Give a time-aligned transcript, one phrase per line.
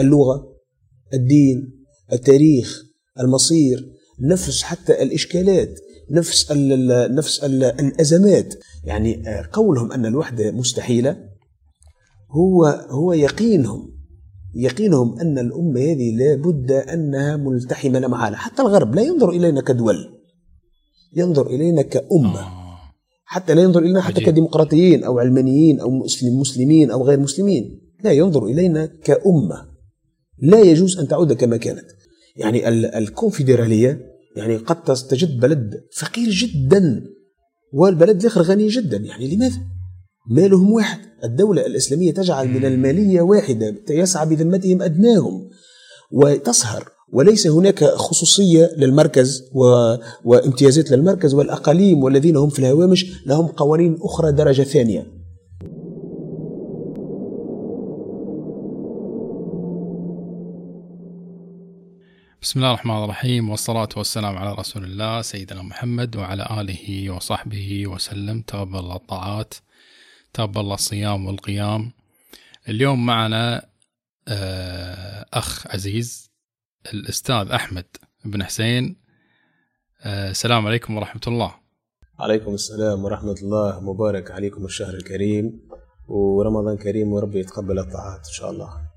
[0.00, 0.54] اللغة
[1.14, 2.84] الدين التاريخ
[3.20, 8.54] المصير نفس حتى الإشكالات نفس ال نفس ال الأزمات.
[8.84, 9.22] يعني
[9.52, 11.16] قولهم أن الوحدة مستحيلة.
[12.30, 13.94] هو هو يقينهم
[14.54, 18.36] يقينهم أن الأمة هذه لا بد أنها ملتحمة محالة.
[18.36, 19.96] حتى الغرب لا ينظر إلينا كدول
[21.16, 22.40] ينظر إلينا كأمة.
[22.40, 22.78] آه.
[23.24, 24.20] حتى لا ينظر إلينا حتى.
[24.20, 27.80] كديمقراطيين أو علمانيين أو مسلم مسلمين أو غير مسلمين.
[28.04, 29.73] لا ينظر إلينا كأمة.
[30.38, 31.84] لا يجوز أن تعود كما كانت.
[32.36, 34.00] يعني ال- الكونفدرالية
[34.36, 37.04] يعني قد تجد بلد فقير جدا
[37.72, 38.96] والبلد الآخر غني جدا.
[38.96, 39.58] يعني لماذا؟
[40.30, 40.98] مالهم واحد.
[41.24, 45.50] الدولة الإسلامية تجعل من المالية واحدة يسعى بذمتهم أدناهم
[46.12, 46.88] وتسهر.
[47.12, 49.94] وليس هناك خصوصية للمركز و...
[50.24, 55.06] وامتيازات للمركز والأقاليم والذين هم في الهوامش لهم قوانين أخرى درجة ثانية.
[62.44, 68.40] بسم الله الرحمن الرحيم والصلاة والسلام على رسول الله سيدنا محمد وعلى آله وصحبه وسلم.
[68.40, 69.54] تقبل الله الطاعات
[70.32, 71.92] تقبل الله الصيام والقيام.
[72.68, 73.66] اليوم معنا
[74.28, 76.30] آه، أخ عزيز
[76.94, 77.84] الأستاذ أحمد
[78.24, 78.96] بن حسين.
[80.02, 81.54] آه، السلام عليكم ورحمة الله.
[82.18, 83.80] عليكم السلام ورحمة الله.
[83.80, 85.68] مبارك عليكم الشهر الكريم.
[86.08, 88.93] ورمضان كريم وربي يتقبل الطاعات إن شاء الله.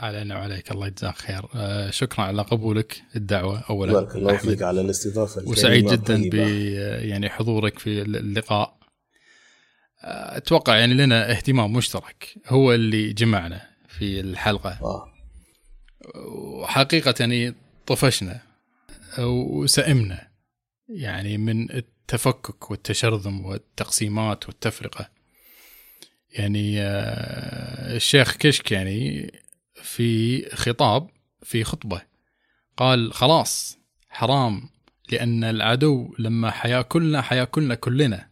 [0.00, 4.36] علينا وعليك الله يجزاك خير آه، شكرا على قبولك الدعوة أولا بارك الله.
[4.36, 6.34] فيك على الاستضافة الكريمة وسعيد جدا ب.
[7.04, 8.76] يعني حضورك في اللقاء
[10.02, 15.12] أتوقع يعني لنا اهتمام مشترك هو اللي جمعنا في الحلقة آه.
[16.62, 17.54] وحقيقة يعني
[17.86, 18.40] طفشنا
[19.18, 20.28] وسئمنا
[20.88, 25.10] يعني من التفكك والتشرذم والتقسيمات والتفرقة
[26.30, 29.30] يعني آه، الشيخ كشك يعني
[29.82, 31.10] في خطاب
[31.42, 32.02] في خطبة.
[32.76, 34.68] قال خلاص حرام
[35.12, 38.30] لأن العدو لما حياكلنا حياكلنا كلنا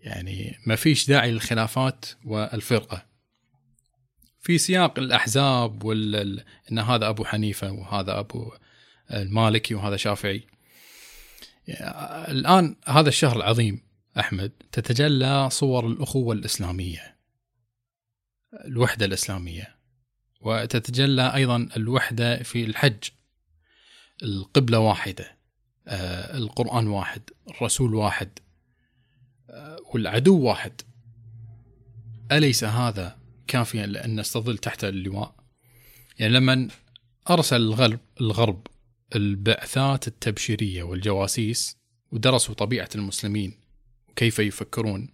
[0.00, 3.06] يعني ما فيش داعي للخلافات والفرقة.
[4.40, 8.52] في سياق الأحزاب وال ال- أن هذا أبو حنيفة وهذا أبو
[9.12, 10.46] المالكي وهذا شافعي.
[11.68, 13.80] يعني الآن هذا الشهر العظيم
[14.18, 17.16] أحمد تتجلى صور الأخوة الإسلامية
[18.64, 19.73] الوحدة الإسلامية.
[20.44, 23.04] وتتجلى أيضا الوحدة في الحج.
[24.22, 25.36] القبلة واحدة
[25.88, 28.38] آه، القرآن واحد الرسول واحد
[29.50, 30.80] آه، والعدو واحد.
[32.32, 35.34] أليس هذا كافيا لأن نستظل تحت اللواء؟
[36.18, 36.68] يعني لما
[37.30, 38.66] أرسل الغرب, الغرب
[39.14, 41.76] البعثات التبشيرية والجواسيس
[42.12, 43.60] ودرسوا طبيعة المسلمين
[44.08, 45.08] وكيف يفكرون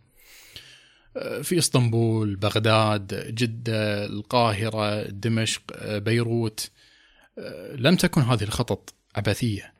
[1.42, 6.70] في اسطنبول بغداد جدة القاهرة دمشق آه، بيروت.
[7.38, 9.74] آه، لم تكن هذه الخطط عبثية.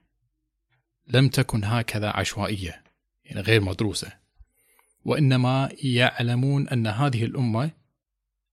[1.09, 2.85] لم تكن هكذا عشوائية
[3.25, 4.13] يعني غير مدروسة.
[5.05, 7.71] وإنما يعلمون أن هذه الأمة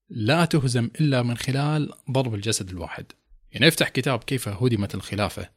[0.10, 3.06] لا تهزم إلا من خلال ضرب الجسد الواحد.
[3.52, 5.50] يعني افتح كتاب كيف هدمت الخلافة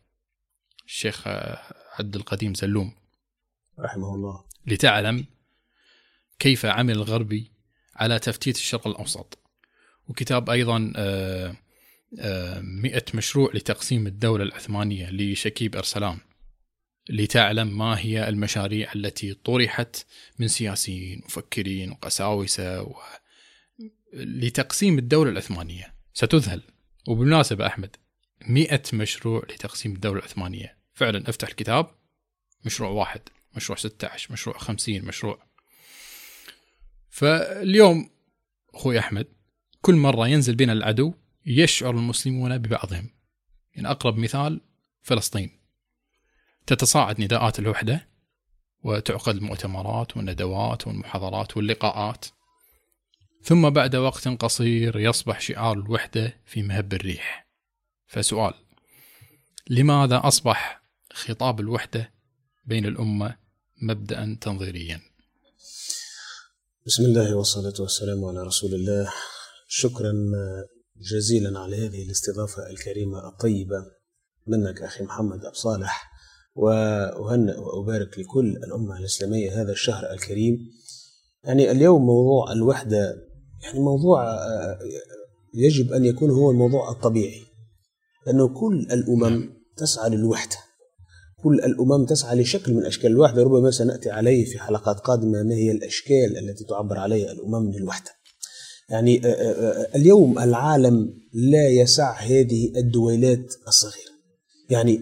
[0.87, 1.59] الشيخ آه،
[1.99, 2.93] عبد القديم زلوم
[3.79, 4.45] رحمه الله.
[4.67, 5.27] لتعلم
[6.41, 7.51] كيف عمل الغربي
[7.97, 9.39] على تفتيت الشرق الأوسط.
[10.09, 11.57] وكتاب أيضا آه،
[12.19, 16.19] آه، مئة مشروع لتقسيم الدولة العثمانية لشكيب أرسلان
[17.11, 20.07] لتعلم ما هي المشاريع التي طرحت
[20.39, 22.95] من سياسيين مفكرين وقساوسة و...
[24.15, 25.95] لتقسيم الدولة العثمانية.
[26.15, 26.63] ستذهل.
[27.09, 27.97] وبالمناسبة أحمد
[28.49, 30.77] مئة مشروع لتقسيم الدولة العثمانية.
[30.95, 31.91] فعلا أفتح الكتاب.
[32.65, 33.21] مشروع واحد
[33.57, 35.50] مشروع 16 مشروع 50 مشروع
[37.21, 38.11] فاليوم
[38.75, 39.27] أخوي أحمد
[39.81, 41.15] كل مرة ينزل بنا العدو
[41.47, 43.11] يشعر المسلمون ببعضهم.
[43.75, 44.61] يعني أقرب مثال
[45.03, 45.61] فلسطين.
[46.67, 48.09] تتصاعد نداءات الوحدة
[48.83, 52.27] وتعقد المؤتمرات والندوات والمحاضرات واللقاءات.
[53.43, 57.47] ثم بعد وقت قصير يصبح شعار الوحدة في مهب الريح.
[58.07, 58.55] فسؤال
[59.71, 60.83] لماذا أصبح
[61.13, 62.13] خطاب الوحدة
[62.65, 63.37] بين الأمة
[63.83, 65.10] مبدا تنظيريا؟
[66.87, 69.13] بسم الله والصلاة والسلام على رسول الله.
[69.69, 70.13] شكرا
[70.97, 73.77] جزيلا على هذه الاستضافة الكريمة الطيبة
[74.47, 76.11] منك أخي محمد أبو صالح.
[76.55, 80.59] وأهنئ وأبارك لكل الأمة الإسلامية هذا الشهر الكريم.
[81.45, 83.17] يعني اليوم موضوع الوحدة
[83.63, 84.39] يعني موضوع
[85.55, 87.43] يجب أن يكون هو الموضوع الطبيعي.
[88.27, 90.57] لأنه كل الأمم تسعى للوحدة.
[91.43, 95.71] كل الأمم تسعى لشكل من أشكال الوحدة ربما سنأتي عليه في حلقات قادمة ما هي
[95.71, 98.11] الأشكال التي تعبر عليها الأمم للوحدة.
[98.91, 99.23] يعني
[99.95, 104.11] اليوم العالم لا يسع هذه الدولات الصغيرة.
[104.71, 105.01] يعني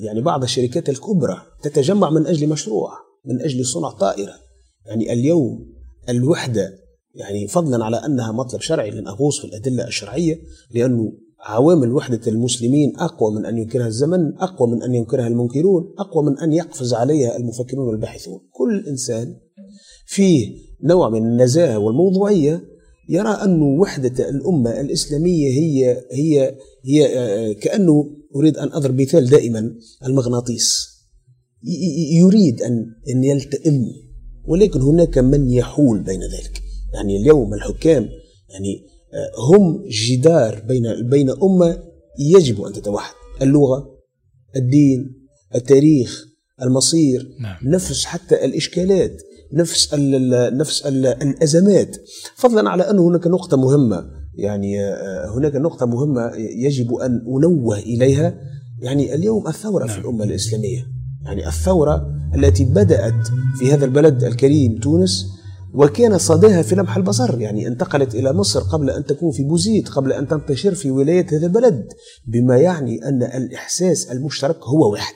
[0.00, 2.90] يعني بعض الشركات الكبرى تتجمع من أجل مشروع
[3.24, 4.34] من أجل صنع طائرة.
[4.86, 5.72] يعني اليوم
[6.08, 6.78] الوحدة
[7.14, 10.38] يعني فضلا على أنها مطلب شرعي لن أغوص في الأدلة الشرعية
[10.70, 11.12] لأنه
[11.42, 16.38] عوامل وحدة المسلمين أقوى من أن ينكرها الزمن أقوى من أن ينكرها المنكرون أقوى من
[16.38, 18.40] أن يقفز عليها المفكرون والباحثون.
[18.50, 19.36] كل إنسان
[20.06, 22.64] فيه نوع من النزاهة والموضوعية
[23.08, 26.54] يرى أن وحدة الأمة الإسلامية هي هي
[26.84, 29.74] هي آه، كأنه أريد أن أضرب مثال دائما
[30.06, 30.92] المغناطيس.
[32.12, 33.84] يريد أن أن يلتئم
[34.44, 36.62] ولكن هناك من يحول بين ذلك.
[36.94, 38.08] يعني اليوم الحكام
[38.50, 38.86] يعني
[39.50, 41.78] هم جدار بين بين أمة
[42.18, 43.14] يجب أن تتوحد.
[43.42, 43.98] اللغة
[44.56, 46.24] الدين التاريخ
[46.62, 47.56] المصير نعم.
[47.74, 49.22] نفس حتى الإشكالات
[49.52, 51.96] نفس ال نفس ال الأزمات.
[52.36, 54.10] فضلا على أن هناك نقطة مهمة.
[54.34, 58.40] يعني آه، هناك نقطة مهمة يجب أن أنوه إليها.
[58.80, 59.94] يعني اليوم الثورة نعم.
[59.94, 60.86] في الأمة الإسلامية.
[61.24, 63.28] يعني الثورة التي بدأت
[63.58, 65.26] في هذا البلد الكريم تونس
[65.74, 70.12] وكان صداها في لمح البصر يعني انتقلت إلى مصر قبل أن تكون في بوزيت قبل
[70.12, 71.92] أن تنتشر في ولاية هذا البلد
[72.26, 75.14] بما يعني أن الإحساس المشترك هو واحد.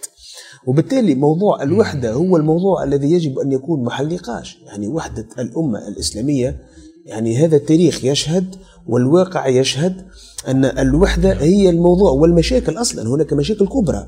[0.66, 4.58] وبالتالي موضوع الوحدة هو الموضوع الذي يجب أن يكون محل نقاش.
[4.66, 6.60] يعني وحدة الأمة الإسلامية
[7.06, 8.54] يعني هذا التاريخ يشهد
[8.86, 10.06] والواقع يشهد
[10.48, 14.06] أن الوحدة هي الموضوع والمشاكل أصلا هناك مشاكل كبرى.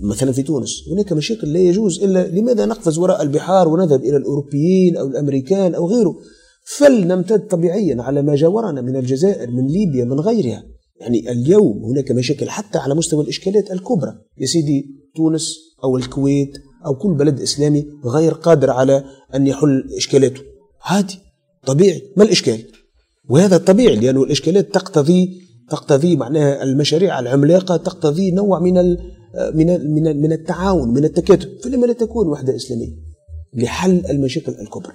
[0.00, 0.88] مثلا في تونس.
[0.92, 5.86] هناك مشاكل لا يجوز إلا لماذا نقفز وراء البحار ونذهب إلى الأوروبيين أو الأمريكان أو
[5.86, 6.16] غيره؟
[6.76, 10.64] فلنمتد طبيعيا على ما جاورنا من الجزائر من ليبيا من غيرها.
[11.00, 14.14] يعني اليوم هناك مشاكل حتى على مستوى الإشكالات الكبرى.
[14.38, 14.86] يا سيدي
[15.16, 16.52] تونس أو الكويت
[16.86, 19.04] أو كل بلد إسلامي غير قادر على
[19.34, 20.40] أن يحل إشكالاته.
[20.82, 21.18] عادي.
[21.66, 22.02] طبيعي.
[22.16, 22.64] ما الإشكال؟
[23.30, 28.96] وهذا طبيعي لأن الإشكالات تقتضي تقتضي معناها المشاريع العملاقة تقتضي نوع من
[29.54, 31.48] من من من التعاون من التكاتف.
[31.64, 32.96] فلما لا تكون وحدة إسلامية
[33.54, 34.92] لحل المشاكل الكبرى.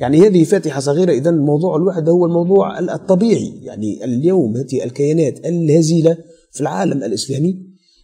[0.00, 3.52] يعني هذه فاتحة صغيرة إذا موضوع الوحدة هو الموضوع الطبيعي.
[3.62, 6.16] يعني اليوم هذه الكيانات الهزيلة
[6.52, 7.62] في العالم الإسلامي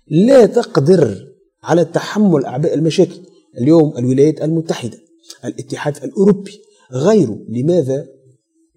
[0.08, 1.26] لا تقدر
[1.62, 3.20] على تحمل أعباء المشاكل.
[3.60, 4.98] اليوم الولايات المتحدة
[5.44, 6.60] الاتحاد الأوروبي
[6.92, 7.38] غيره.
[7.48, 8.06] لماذا؟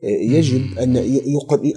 [0.03, 0.97] يجب أن,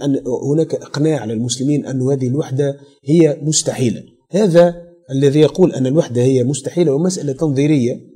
[0.03, 0.21] أن
[0.51, 4.03] هناك إقناع للمسلمين أن هذه الوحدة هي مستحيلة.
[4.31, 8.15] هذا الذي يقول أن الوحدة هي مستحيلة ومسألة تنظيرية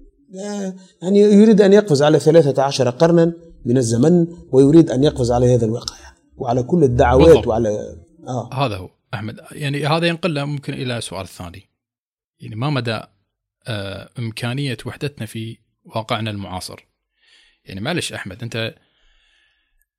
[1.03, 3.33] يعني يريد أن يقفز على 13 قرنا
[3.65, 5.97] من الزمن ويريد أن يقفز على هذا الواقع
[6.37, 7.47] وعلى كل الدعوات بالضبط.
[7.47, 7.97] وعلى
[8.29, 8.55] آه.
[8.55, 8.91] هذا هو.
[9.15, 11.71] أحمد يعني هذا ينقلنا ممكن إلى سؤال ثاني.
[12.41, 13.01] يعني ما مدى
[13.67, 16.89] آه إمكانية وحدتنا في واقعنا المعاصر؟
[17.65, 18.75] يعني معلش أحمد أنت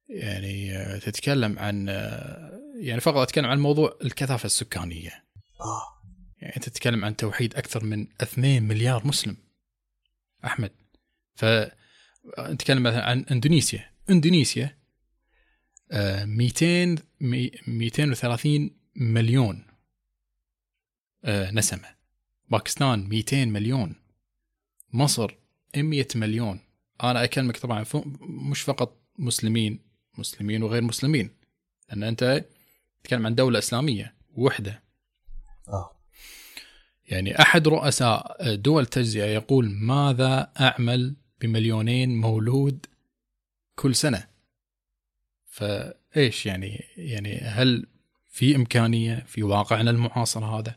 [0.09, 5.11] يعني تتكلم عن آه، يعني فقط أتكلم عن موضوع الكثافة السكانية.
[5.61, 5.98] آه.
[6.41, 9.37] يعني أنت تتكلم عن توحيد أكثر من 2 مليار مسلم.
[10.45, 10.71] أحمد
[11.35, 11.45] ف
[12.39, 13.91] نتكلم مثلا عن إندونيسيا.
[14.09, 14.77] إندونيسيا
[15.91, 16.97] 200 آه،
[17.67, 19.65] 230 مليون
[21.23, 21.95] آه، نسمة.
[22.49, 23.95] باكستان 200 مليون.
[24.93, 25.35] مصر
[25.77, 26.59] 100 مليون.
[27.03, 27.85] أنا أكلمك طبعا
[28.21, 29.79] مش فقط مسلمين
[30.17, 31.29] مسلمين وغير مسلمين.
[31.89, 32.45] لأن أنت
[33.03, 34.83] تتكلم عن دولة إسلامية وحده
[35.67, 35.98] آه.
[37.09, 42.85] يعني أحد رؤساء دول التجزئه يقول ماذا أعمل بمليونين مولود
[43.75, 44.23] كل سنة؟
[45.45, 47.85] فإيش يعني يعني هل
[48.29, 50.75] في إمكانية في واقعنا المعاصر هذا؟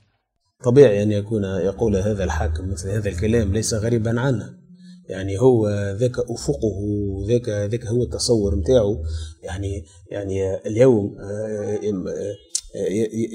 [0.65, 4.63] طبيعي أن يكون يقول هذا الحاكم مثل هذا الكلام ليس غريبا عنه.
[5.09, 6.81] يعني هو ذاك أفقه
[7.29, 9.05] ذاك ذاك هو التصور نتاعو
[9.43, 11.81] يعني يعني اليوم آه،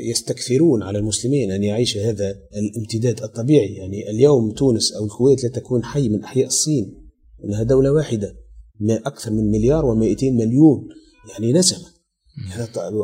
[0.10, 3.74] يستكثرون على المسلمين أن يعيش هذا الامتداد الطبيعي.
[3.74, 7.10] يعني اليوم تونس أو الكويت لا تكون حي من أحياء الصين.
[7.46, 8.36] إنها دولة واحدة.
[8.80, 10.88] ما أكثر من مليار و200 مليون.
[11.32, 11.86] يعني نسمة.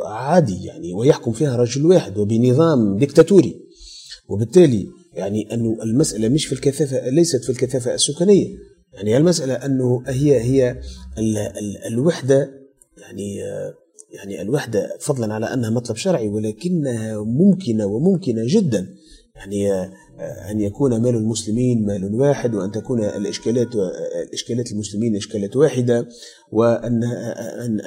[0.06, 0.94] عادي يعني.
[0.94, 2.18] ويحكم فيها رجل واحد.
[2.18, 3.56] وبنظام ديكتاتوري.
[4.30, 8.58] وبالتالي يعني أنه المسألة مش في الكثافة ليست في الكثافة السكانية.
[8.94, 10.72] يعني المسألة أنه هي هي
[11.18, 12.52] ال ال الوحدة.
[12.98, 13.38] يعني
[14.14, 18.88] يعني الوحدة فضلا على أنها مطلب شرعي ولكنها ممكنة وممكنة جدا
[19.36, 19.92] يعني آه،
[20.52, 23.68] أن يكون مال المسلمين مال واحد وأن تكون الإشكالات
[24.28, 26.08] الإشكالات المسلمين إشكالات واحدة
[26.52, 27.04] وأن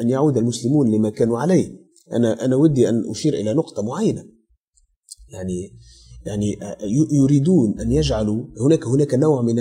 [0.01, 1.87] أن يعود المسلمون لما كانوا عليه.
[2.13, 4.25] أنا أنا ودي أن أشير إلى نقطة معينة.
[5.29, 5.79] يعني
[6.27, 6.77] يعني آه،
[7.13, 9.55] يريدون أن يجعلوا هناك هناك نوع من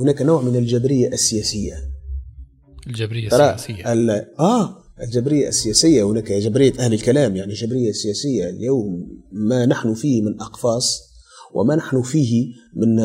[0.00, 1.74] هناك نوع من الجبرية السياسية.
[2.86, 3.92] الجبرية السياسية.
[4.38, 10.40] آه الجبرية السياسية هناك جبرية أهل الكلام يعني جبرية سياسية اليوم ما نحن فيه من
[10.40, 11.00] أقفاص
[11.54, 12.98] وما نحن فيه من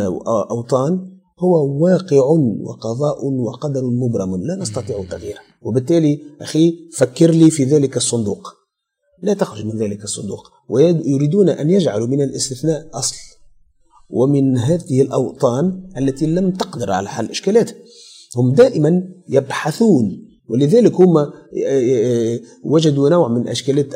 [0.52, 2.22] أوطان هو واقع
[2.62, 5.40] وقضاء وقدر مبرم لا نستطيع تغييره.
[5.62, 8.54] وبالتالي أخي فكر لي في ذلك الصندوق.
[9.24, 10.52] لا تخرج من ذلك الصندوق.
[10.70, 13.16] ويريدون أن يجعلوا من الاستثناء أصل.
[14.10, 17.76] ومن هذه الأوطان التي لم تقدر على حل إشكالاتها
[18.38, 21.32] هم دائما يبحثون ولذلك هم آه،
[21.66, 23.94] آه، وجدوا نوع من اشكالات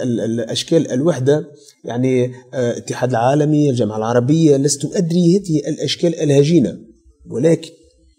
[0.49, 1.51] أشكال الوحدة.
[1.85, 6.79] يعني الاتحاد آه، العالمي الجامعة العربية لست أدري هذه الأشكال الهجينة.
[7.25, 7.69] ولكن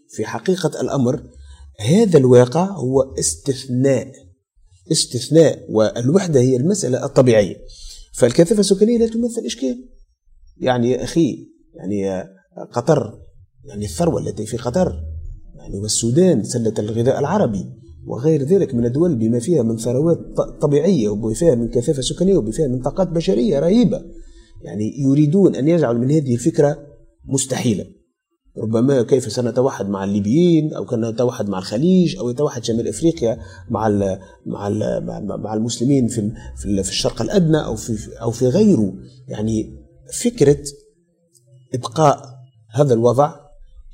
[0.09, 1.23] في حقيقة الأمر
[1.81, 4.13] هذا الواقع هو استثناء
[4.93, 7.57] استثناء والوحدة هي المسألة الطبيعية.
[8.13, 9.89] فالكثافه السكانيه لا تمثل إشكال.
[10.57, 12.25] يعني يا أخي يعني
[12.73, 13.19] قطر
[13.65, 15.03] يعني الثروة التي في قطر
[15.55, 17.81] يعني والسودان سلة الغذاء العربي.
[18.07, 20.19] وغير ذلك من الدول بما فيها من ثروات
[20.61, 24.02] طبيعية وبما فيها من كثافة سكانية وبما فيها من طاقات بشرية رهيبة.
[24.62, 26.78] يعني يريدون أن يجعلوا من هذه الفكرة
[27.25, 27.87] مستحيلة.
[28.59, 33.38] ربما كيف سنتوحد مع الليبيين أو كنا نتوحد مع الخليج أو يتوحد شمال إفريقيا
[33.71, 35.07] مع ال مع ال
[35.42, 38.95] مع المسلمين في في الشرق الأدنى أو في أو في غيره.
[39.28, 39.80] يعني
[40.23, 40.62] فكرة
[41.75, 42.23] إبقاء
[42.71, 43.35] هذا الوضع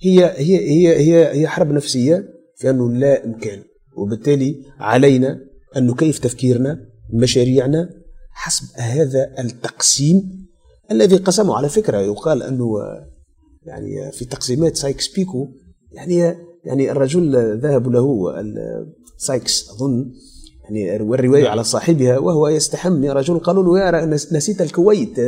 [0.02, 2.24] هي هي هي هي هي حرب نفسية
[2.56, 3.62] في أنه لا إمكان.
[3.96, 5.40] وبالتالي علينا
[5.76, 7.90] أن نكيف تفكيرنا مشاريعنا
[8.30, 10.46] حسب هذا التقسيم
[10.90, 11.56] الذي قسمه.
[11.56, 12.66] على فكرة يقال أنه
[13.62, 15.48] يعني في تقسيمات سايكس بيكو
[15.92, 18.34] يعني يعني الرجل ذهب له
[19.16, 20.12] سايكس أظن
[20.70, 21.48] يعني والرواية.
[21.48, 25.20] على صاحبها وهو يستحم يا رجل قالوا له يا نسيت الكويت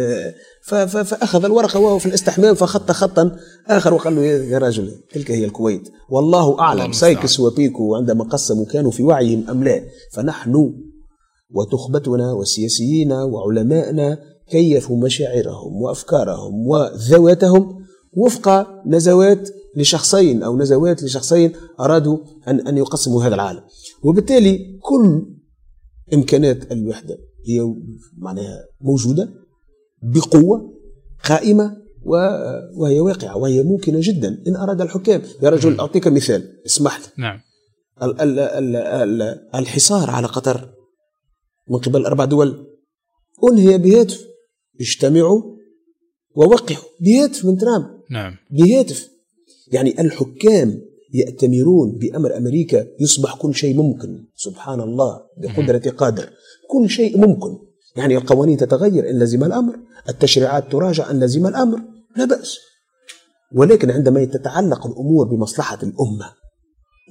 [0.62, 5.88] فأخذ الورقة وهو في الاستحمام فخط خطا آخر وقال له يا رجل تلك هي الكويت.
[6.10, 9.82] والله أعلم سايكس وبيكو عندما قسموا كانوا في وعيهم أم لا.
[10.12, 10.72] فنحن
[11.54, 14.18] وتخبتنا وسياسيين وعلمائنا
[14.50, 17.78] كيفوا مشاعرهم وأفكارهم وذواتهم
[18.16, 22.18] وفق نزوات لشخصين أو نزوات لشخصين أرادوا
[22.48, 23.60] أن أن يقسموا هذا العالم.
[24.02, 25.26] وبالتالي كل
[26.14, 27.74] إمكانات الوحدة هي
[28.18, 29.28] معناها موجودة
[30.02, 30.74] بقوة
[31.24, 31.76] قائمة
[32.76, 34.42] وهي واقعة وهي ممكنة جدا.
[34.48, 36.62] إن أراد الحكام يا رجل أعطيك مثال.
[36.66, 37.06] اسمح لي.
[37.18, 37.40] نعم.
[38.02, 39.22] ال ال ال ال
[39.54, 40.70] الحصار على قطر
[41.70, 42.66] من قبل أربع دول
[43.50, 44.24] أنهي بهاتف؟
[44.80, 45.42] اجتمعوا
[46.34, 46.84] ووقعوا.
[47.00, 47.86] بهاتف من ترامب.
[48.10, 48.36] نعم.
[48.50, 49.08] بهاتف.
[49.72, 50.80] يعني الحكام
[51.14, 54.24] يأتمرون بأمر أمريكا يصبح كل شيء ممكن.
[54.36, 56.30] سبحان الله بقدرة قادر.
[56.70, 57.58] كل شيء ممكن.
[57.96, 59.78] يعني القوانين تتغير إن لزم الأمر.
[60.08, 61.80] التشريعات تراجع إن لزم الأمر.
[62.16, 62.58] لا بأس.
[63.54, 66.32] ولكن عندما تتعلق الأمور بمصلحة الأمة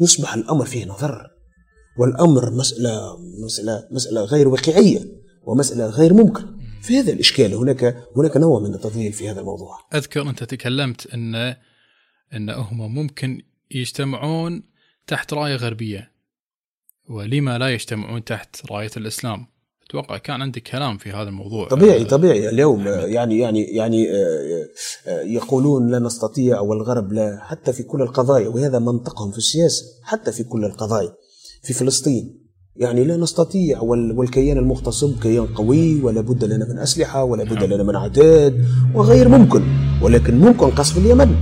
[0.01, 1.21] يصبح الأمر فيه نظر.
[1.99, 4.99] والأمر مسألة مسألة مسألة غير واقعية
[5.47, 6.43] ومسألة غير ممكن.
[6.81, 9.77] في هذا الإشكال هناك هناك نوع من التضليل في هذا الموضوع.
[9.95, 11.35] أذكر أنت تكلمت أن
[12.33, 14.63] أن هم ممكن يجتمعون
[15.07, 16.11] تحت راية غربية.
[17.09, 19.47] ولما لا يجتمعون تحت راية الإسلام؟
[19.89, 21.67] أتوقع كان عندك كلام في هذا الموضوع.
[21.67, 22.49] طبيعي طبيعي.
[22.49, 24.67] اليوم يعني يعني يعني آه،
[25.07, 28.47] آه، يقولون لا نستطيع والغرب لا حتى في كل القضايا.
[28.47, 31.13] وهذا منطقهم في السياسة حتى في كل القضايا.
[31.63, 37.43] في فلسطين يعني لا نستطيع والكيان المغتصب كيان قوي ولا بد لنا من أسلحة ولا
[37.43, 37.73] بد نعم.
[37.73, 39.63] لنا من عتاد وغير ممكن.
[40.01, 41.35] ولكن ممكن قصف اليمن.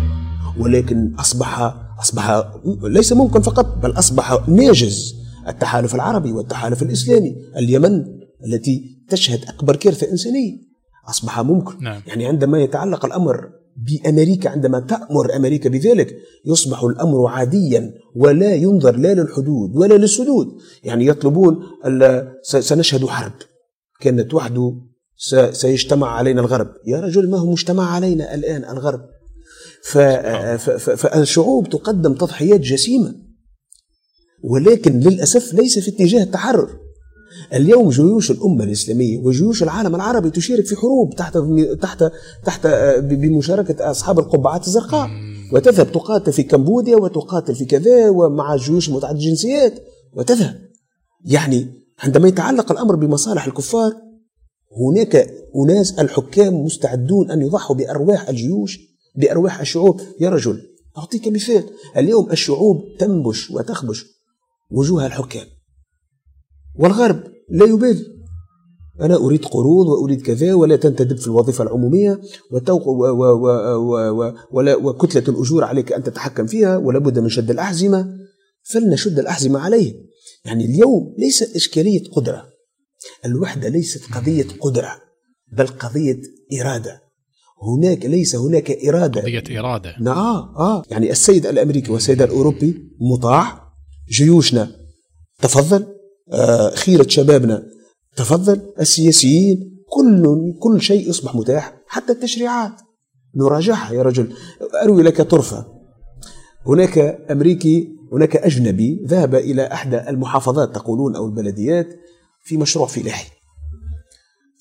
[0.60, 2.52] ولكن أصبح أصبح
[2.84, 5.16] ليس ممكن فقط بل أصبح ناجز
[5.48, 7.36] التحالف العربي والتحالف الإسلامي.
[7.58, 8.06] اليمن
[8.46, 10.58] التي تشهد أكبر كارثه انسانيه
[11.10, 11.84] أصبح ممكن.
[11.84, 12.02] نعم.
[12.08, 19.14] يعني عندما يتعلق الأمر بأمريكا عندما تأمر أمريكا بذلك يصبح الأمر عاديا ولا ينظر لا
[19.14, 20.48] للحدود ولا للسدود.
[20.84, 21.60] يعني يطلبون
[22.42, 23.34] سنشهد حرب.
[24.00, 24.74] كانت وحده
[25.52, 26.68] سيجتمع علينا الغرب.
[26.88, 29.02] يا رجل ما هو مجتمع علينا الآن الغرب؟
[30.96, 33.15] فالشعوب تقدم تضحيات جسيمة.
[34.44, 36.70] ولكن للأسف ليس في اتجاه التحرر.
[37.54, 41.38] اليوم جيوش الأمة الإسلامية وجيوش العالم العربي تشارك في حروب تحت
[41.82, 42.04] تحت
[42.46, 45.10] تحت بمشاركة أصحاب القبعات الزرقاء.
[45.54, 49.74] وتذهب تقاتل في كمبوديا وتقاتل في كذا ومع جيوش متعدده الجنسيات.
[50.13, 50.56] وتذهب.
[51.25, 51.68] يعني
[52.00, 53.94] عندما يتعلق الأمر بمصالح الكفار
[54.77, 60.02] هناك أناس الحكام مستعدون أن يضحوا بأرواح الجيوش بأرواح الشعوب.
[60.20, 60.62] يا رجل
[60.98, 61.70] أعطيك مثال.
[61.98, 64.06] اليوم الشعوب تنبش وتخبش
[64.72, 65.48] وجوه الحكام.
[66.80, 68.16] والغرب لا يبالي.
[69.02, 73.24] أنا أريد قروض وأريد كذا ولا تنتدب في الوظيفة العمومية وتوق و و
[73.76, 78.18] و و ولا وكتلة الأجور عليك أن تتحكم فيها ولا بد من شد الأحزمة.
[78.64, 79.94] فلنشد الأحزمة عليه.
[80.46, 82.46] يعني اليوم ليس إشكالية قدرة.
[83.26, 85.02] الوحدة ليست قضية قدرة
[85.52, 86.22] بل قضية
[86.62, 87.05] إرادة.
[87.64, 89.22] هناك ليس هناك إرادة.
[89.22, 89.96] قضية إرادة.
[90.00, 93.72] نعم آه, آه يعني السيد الأمريكي والسيد الأوروبي مطاع
[94.10, 94.72] جيوشنا.
[95.42, 95.86] تفضل.
[96.32, 97.64] آه خيرة شبابنا.
[98.16, 98.62] تفضل.
[98.80, 102.72] السياسيين كل كل شيء يصبح متاح حتى التشريعات.
[103.36, 104.34] نراجعها يا رجل.
[104.84, 105.66] أروي لك طرفة.
[106.68, 106.98] هناك
[107.32, 111.88] أمريكي هناك أجنبي ذهب إلى إحدى المحافظات تقولون أو البلديات
[112.44, 113.35] في مشروع فلاحي.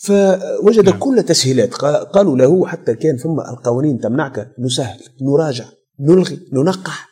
[0.04, 0.98] فوجد نعم.
[0.98, 1.74] كل تسهيلات
[2.14, 5.64] قالوا له حتى كان ثم القوانين تمنعك نسهل نراجع
[6.00, 7.08] نلغي ننقح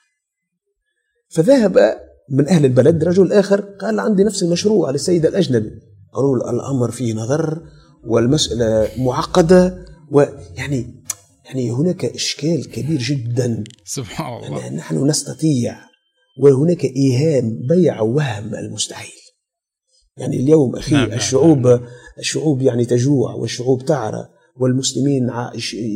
[1.29, 1.97] فذهب
[2.31, 5.71] من أهل البلد رجل آخر قال عندي نفس المشروع على السيد الأجنبي
[6.13, 7.63] قالوا الأمر فيه نظر
[8.05, 11.05] والمسألة معقدة ويعني
[11.45, 15.77] يعني هناك إشكال كبير جدا سبحان الله يعني نحن نستطيع
[16.39, 19.23] وهناك إيهام بيع وهم المستحيل
[20.17, 21.19] يعني اليوم أخي نعم, نعم.
[21.19, 21.81] الشعوب نعم.
[22.19, 24.29] الشعوب يعني تجوع والشعوب تعرى
[24.61, 25.31] والمسلمين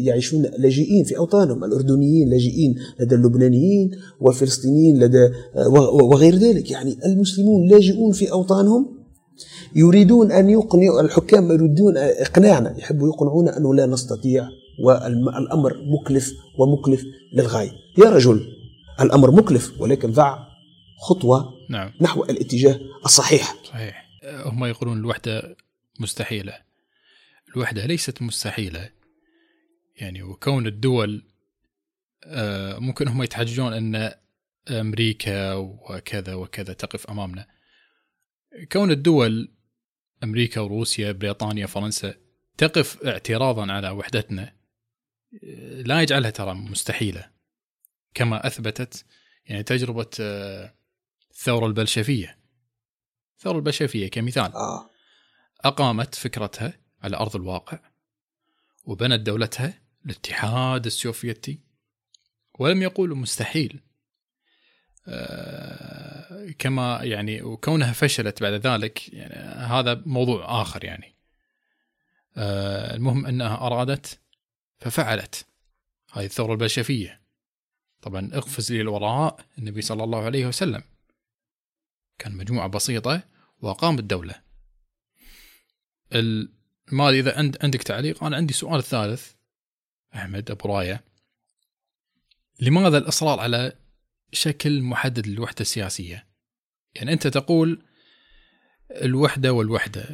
[0.04, 5.30] يعيشون لاجئين في أوطانهم، الأردنيين لاجئين لدى اللبنانيين والفلسطينيين لدى
[6.02, 8.96] وغير ذلك، يعني المسلمون لاجئون في أوطانهم
[9.74, 14.48] يريدون أن يقنعوا الحكام يريدون إقناعنا، يحبوا يقنعونا أنه لا نستطيع
[14.84, 17.02] والامر مكلف ومكلف
[17.34, 17.70] للغاية.
[17.98, 18.40] يا رجل
[19.00, 20.38] الأمر مكلف ولكن ضع
[21.00, 21.90] خطوة نعم.
[22.00, 23.56] نحو الاتجاه الصحيح.
[23.64, 24.06] صحيح.
[24.46, 25.56] هم يقولون الوحدة
[26.00, 26.62] مستحيلة.
[27.48, 28.90] الوحدة ليست مستحيلة.
[29.96, 31.24] يعني وكون الدول
[32.24, 34.14] آه، ممكن هم يتحججون أن
[34.70, 37.46] أمريكا وكذا وكذا تقف أمامنا.
[38.72, 39.52] كون الدول
[40.24, 42.14] أمريكا وروسيا بريطانيا فرنسا
[42.58, 44.56] تقف اعتراضا على وحدتنا
[45.72, 47.30] لا يجعلها ترى مستحيلة.
[48.14, 49.04] كما أثبتت
[49.46, 50.74] يعني تجربة آه،
[51.30, 52.38] الثورة البلشفية.
[53.38, 54.52] الثورة البلشفية كمثال.
[54.52, 54.90] آه.
[55.66, 57.78] أقامت فكرتها على أرض الواقع
[58.84, 61.60] وبنت دولتها الاتحاد السوفيتي
[62.58, 63.82] ولم يقولوا مستحيل.
[65.08, 71.16] آه، كما يعني وكونها فشلت بعد ذلك يعني هذا موضوع آخر يعني.
[72.36, 74.20] آه، المهم أنها أرادت
[74.78, 75.46] ففعلت
[76.12, 77.20] هذه الثورة البلشفية.
[78.02, 80.82] طبعا اقفز لي الوراء النبي صلى الله عليه وسلم.
[82.18, 83.22] كان مجموعة بسيطة
[83.60, 84.45] واقام الدولة.
[86.92, 88.24] ما أدري إذا عندك تعليق.
[88.24, 89.32] أنا عندي سؤال ثالث.
[90.14, 91.04] أحمد أبو راية.
[92.60, 93.72] لماذا الإصرار على
[94.32, 96.26] شكل محدد للوحدة السياسية؟
[96.94, 97.82] يعني أنت تقول
[98.90, 100.04] الوحدة والوحدة.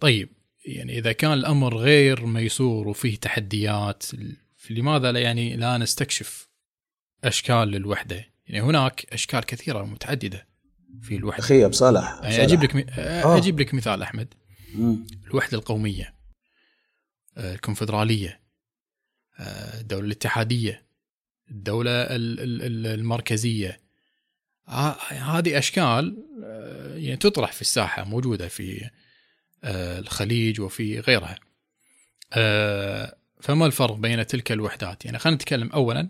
[0.00, 0.28] طيب
[0.66, 4.04] يعني إذا كان الأمر غير ميسور وفيه تحديات
[4.70, 6.48] لماذا لا يعني لا نستكشف
[7.24, 10.48] أشكال للوحدة؟ يعني هناك أشكال كثيرة متعددة
[11.02, 11.44] في الوحدة.
[11.44, 14.34] أخي أبو صالح يعني أجيب لك أجيب لك مثال أحمد.
[15.26, 16.14] الوحدة القومية
[17.36, 18.40] آه، الكونفدرالية
[19.38, 20.88] آه، الدولة الاتحادية
[21.50, 22.06] الدولة
[22.94, 23.80] المركزية.
[24.68, 26.24] آه، هذه أشكال
[26.96, 28.90] يعني تطرح في الساحة موجودة في
[29.64, 31.38] الخليج وفي غيرها.
[33.40, 36.08] فما الفرق بين تلك الوحدات؟ يعني خلينا نتكلم أولا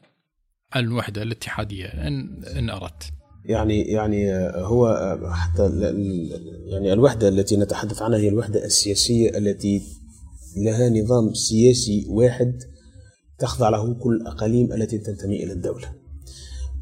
[0.72, 3.12] عن الوحدة الاتحادية إن, إن أردت.
[3.48, 5.70] يعني يعني هو حتى
[6.66, 9.82] يعني الوحدة التي نتحدث عنها هي الوحدة السياسية التي
[10.56, 12.62] لها نظام سياسي واحد
[13.38, 15.88] تخضع له كل الأقاليم التي تنتمي إلى الدولة.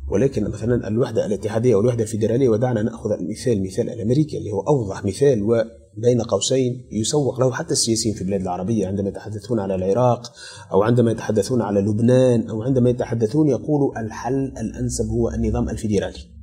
[0.08, 5.42] ولكن مثلا الوحدة الاتحادية والوحدة الفيدرالية ودعنا نأخذ المثال مثال الأمريكي اللي هو أوضح مثال
[5.42, 10.32] وبين قوسين يسوق له حتى السياسيين في البلاد العربية عندما يتحدثون على العراق
[10.72, 16.35] أو عندما يتحدثون على لبنان أو عندما يتحدثون يقولوا الحل الأنسب هو النظام الفيدرالي.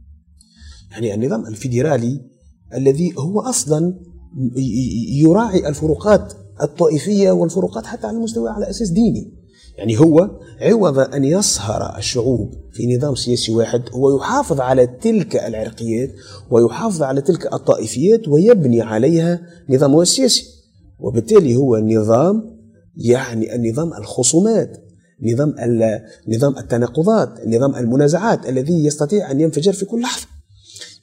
[0.93, 2.21] يعني النظام الفيدرالي
[2.73, 3.93] الذي هو أصلا
[5.21, 9.33] يراعي الفروقات الطائفية والفروقات حتى على المستوى على أساس ديني.
[9.77, 10.29] يعني هو
[10.61, 16.11] عوض أن يصهر الشعوب في نظام سياسي واحد هو يحافظ على تلك العرقيات
[16.51, 20.45] ويحافظ على تلك الطائفيات ويبني عليها نظامه السياسي.
[20.99, 22.59] وبالتالي هو نظام
[22.95, 24.77] يعني النظام الخصومات
[25.33, 25.55] نظام
[26.27, 30.27] نظام التناقضات نظام المنازعات الذي يستطيع أن ينفجر في كل لحظة.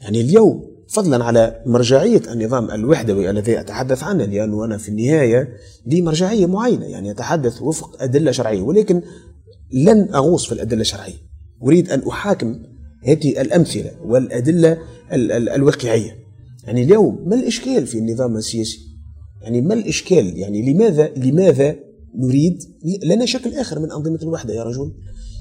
[0.00, 5.48] يعني اليوم فضلا على مرجعية النظام الوحدوي الذي أتحدث عنه لأنه أنا في النهاية
[5.87, 9.02] لي مرجعية معينة يعني أتحدث وفق أدلة شرعية ولكن
[9.72, 11.14] لن أغوص في الأدلة الشرعية.
[11.62, 12.59] أريد أن أحاكم
[13.04, 14.78] هذه الأمثلة والأدلة
[15.54, 16.16] الواقعية.
[16.64, 18.78] يعني اليوم ما الإشكال في النظام السياسي؟
[19.42, 21.76] يعني ما الإشكال؟ يعني لماذا لماذا
[22.14, 22.62] نريد
[23.04, 24.92] لنا شكل آخر من أنظمة الوحدة يا رجل؟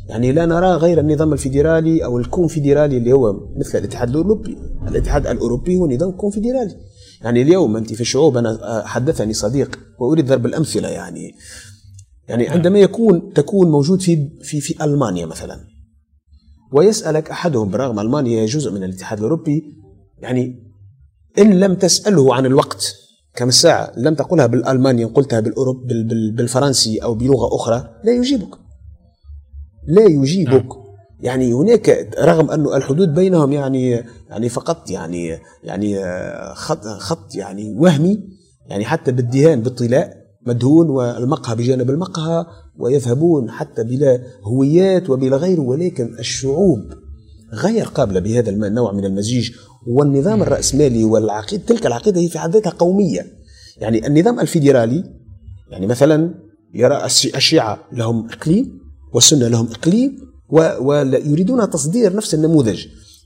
[0.09, 4.57] يعني لا نرى غير النظام الفيدرالي أو الكونفدرالي اللي هو مثل الاتحاد الأوروبي.
[4.87, 6.75] الاتحاد الأوروبي هو نظام كونفدرالي
[7.21, 11.35] يعني اليوم أنت في الشعوب أنا حدثني صديق وأريد ضرب الأمثلة يعني.
[12.27, 12.53] يعني نعم.
[12.53, 15.59] عندما يكون تكون موجود في في في ألمانيا مثلا
[16.73, 19.63] ويسألك أحدهم برغم ألمانيا جزء من الاتحاد الأوروبي
[20.17, 20.69] يعني
[21.39, 22.95] إن لم تسأله عن الوقت
[23.35, 25.87] كم الساعة لم تقلها بالألماني قلتها بالأوروب
[26.35, 28.68] بالفرنسي أو بلغة أخرى لا يجيبك.
[29.89, 30.51] لا يجيبك.
[30.51, 30.89] نعم.
[31.21, 35.97] يعني هناك رغم أن الحدود بينهم يعني يعني فقط يعني يعني
[36.53, 38.19] خط خط يعني وهمي
[38.67, 42.45] يعني حتى بالدهان بالطلاء مدهون والمقهى بجانب المقهى
[42.77, 46.79] ويذهبون حتى بلا هويات وبلا غيره ولكن الشعوب
[47.53, 49.51] غير قابلة بهذا النوع من المزيج.
[49.87, 53.25] والنظام الرأسمالي والعقيدة تلك العقيدة هي في حد ذاتها قومية.
[53.77, 55.03] يعني النظام الفيدرالي
[55.71, 56.33] يعني مثلا
[56.73, 58.78] يرى الشيعة لهم إقليم
[59.13, 60.17] والسنة لهم إقليم
[60.81, 62.85] ويريدون تصدير نفس النموذج.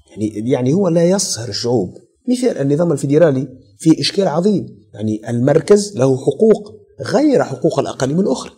[0.09, 1.93] يعني يعني هو لا يصهر الشعوب.
[2.29, 3.47] مثال النظام الفيدرالي
[3.79, 4.67] فيه إشكال عظيم.
[4.93, 8.51] يعني المركز له حقوق غير حقوق الأقاليم الأخرى.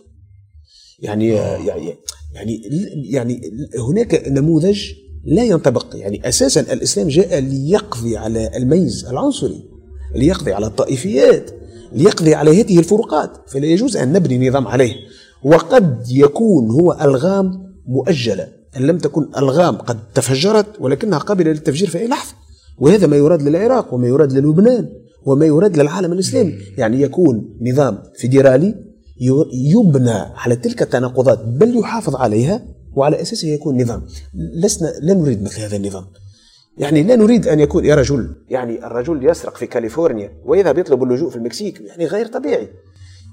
[0.99, 1.95] يعني يعني
[2.33, 2.61] يعني
[3.09, 3.41] يعني
[3.89, 4.81] هناك نموذج
[5.25, 5.95] لا ينطبق.
[5.95, 9.63] يعني أساسا الإسلام جاء ليقضي على الميز العنصري
[10.15, 11.51] ليقضي على الطائفيات
[11.93, 13.49] ليقضي على هذه الفروقات.
[13.49, 14.95] فلا يجوز أن نبني نظام عليه.
[15.45, 18.47] وقد يكون هو ألغام مؤجلة.
[18.77, 22.33] إن لم تكن ألغام قد تفجرت ولكنها قابلة للتفجير في اي لحظة.
[22.77, 24.89] وهذا ما يراد للعراق وما يراد للبنان
[25.25, 26.53] وما يراد للعالم الإسلامي.
[26.77, 28.75] يعني يكون نظام فيدرالي
[29.53, 32.61] يبنى على تلك التناقضات بل يحافظ عليها
[32.95, 34.01] وعلى أساسه يكون نظام.
[34.33, 36.05] لسنا لا نريد مثل هذا النظام.
[36.77, 41.29] يعني لا نريد أن يكون يا رجل يعني الرجل يسرق في كاليفورنيا ويذهب يطلب اللجوء
[41.29, 42.69] في المكسيك يعني غير طبيعي.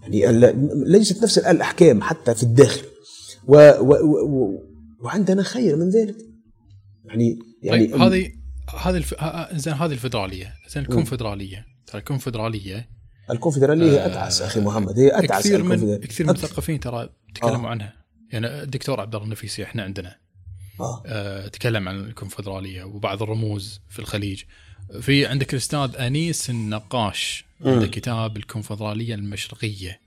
[0.03, 0.53] يعني
[0.87, 2.83] ليست نفس الأحكام حتى في الداخل.
[3.47, 3.93] و و
[4.27, 4.62] و
[5.01, 6.17] وعندنا خير من ذلك.
[7.05, 8.33] يعني يعني طيب هذه
[8.83, 9.15] هذه الف...
[9.55, 10.55] زين هذه الفدرالية.
[10.69, 11.67] زين الكونفدرالية.
[11.87, 12.88] ترى الكونفدرالية
[13.31, 14.99] الكونفدرالية هي اتعس أخي محمد.
[14.99, 17.71] هي اتعس كثير من كثير من المثقفين ترى تكلموا آه.
[17.71, 17.93] عنها.
[18.33, 20.17] يعني الدكتور عبد الله النفيسي إحنا عندنا
[20.81, 21.03] آه.
[21.07, 24.43] آه تكلم عن الكونفدرالية وبعض الرموز في الخليج.
[25.00, 30.00] في عندك الأستاذ أنيس النقاش عنده كتاب الكونفدرالية المشرقية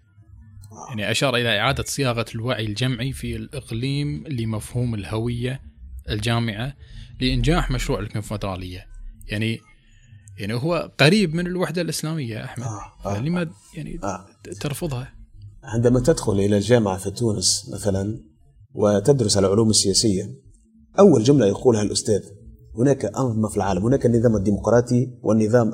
[0.71, 0.89] آه.
[0.89, 5.62] يعني أشار إلى إعادة صياغة الوعي الجمعي في الإقليم لمفهوم الهوية
[6.10, 6.74] الجامعة
[7.21, 8.88] لإنجاح مشروع الكونفدرالية
[9.28, 9.60] يعني
[10.38, 12.91] يعني هو قريب من الوحدة الإسلامية أحمد آه.
[13.06, 13.19] آه.
[13.19, 14.26] لما يعني آه.
[14.60, 15.13] ترفضها
[15.63, 18.19] عندما تدخل إلى الجامعة في تونس مثلا
[18.74, 20.36] وتدرس العلوم السياسية
[21.00, 22.24] أول جملة يقولها الأستاذ
[22.78, 23.86] هناك أنظمة في العالم.
[23.86, 25.74] هناك النظام الديمقراطي والنظام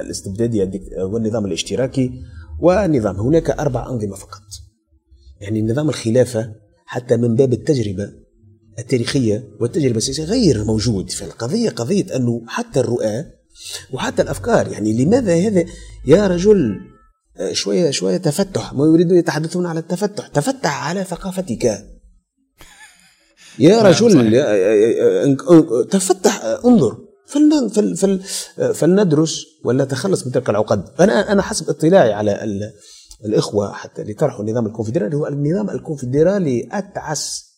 [0.00, 0.70] الاستبدادي
[1.02, 2.12] والنظام الاشتراكي
[2.60, 3.16] والنظام.
[3.16, 4.42] هناك أربع أنظمة فقط.
[5.40, 6.54] يعني نظام الخلافة
[6.86, 8.12] حتى من باب التجربة
[8.78, 11.70] التاريخية والتجربة السياسية غير موجود في القضية.
[11.70, 13.24] قضية أنه حتى الرؤى
[13.92, 14.68] وحتى الأفكار.
[14.68, 15.64] يعني لماذا هذا؟
[16.06, 16.80] يا رجل
[17.52, 18.74] شوية شوية تفتح.
[18.74, 20.26] ما يريدون يتحدثون على التفتح.
[20.28, 21.86] تفتح على ثقافتك.
[23.58, 25.36] يا نعم، رجل
[25.90, 28.20] تفتح انظر فل فل
[28.74, 30.84] فلندرس ولا تخلص من تلك العقد.
[31.00, 32.38] أنا أنا حسب اطلاعي على
[33.24, 37.50] الإخوة حتى اللي طرحوا النظام الكونفدرالي هو النظام الكونفدرالي أتعس.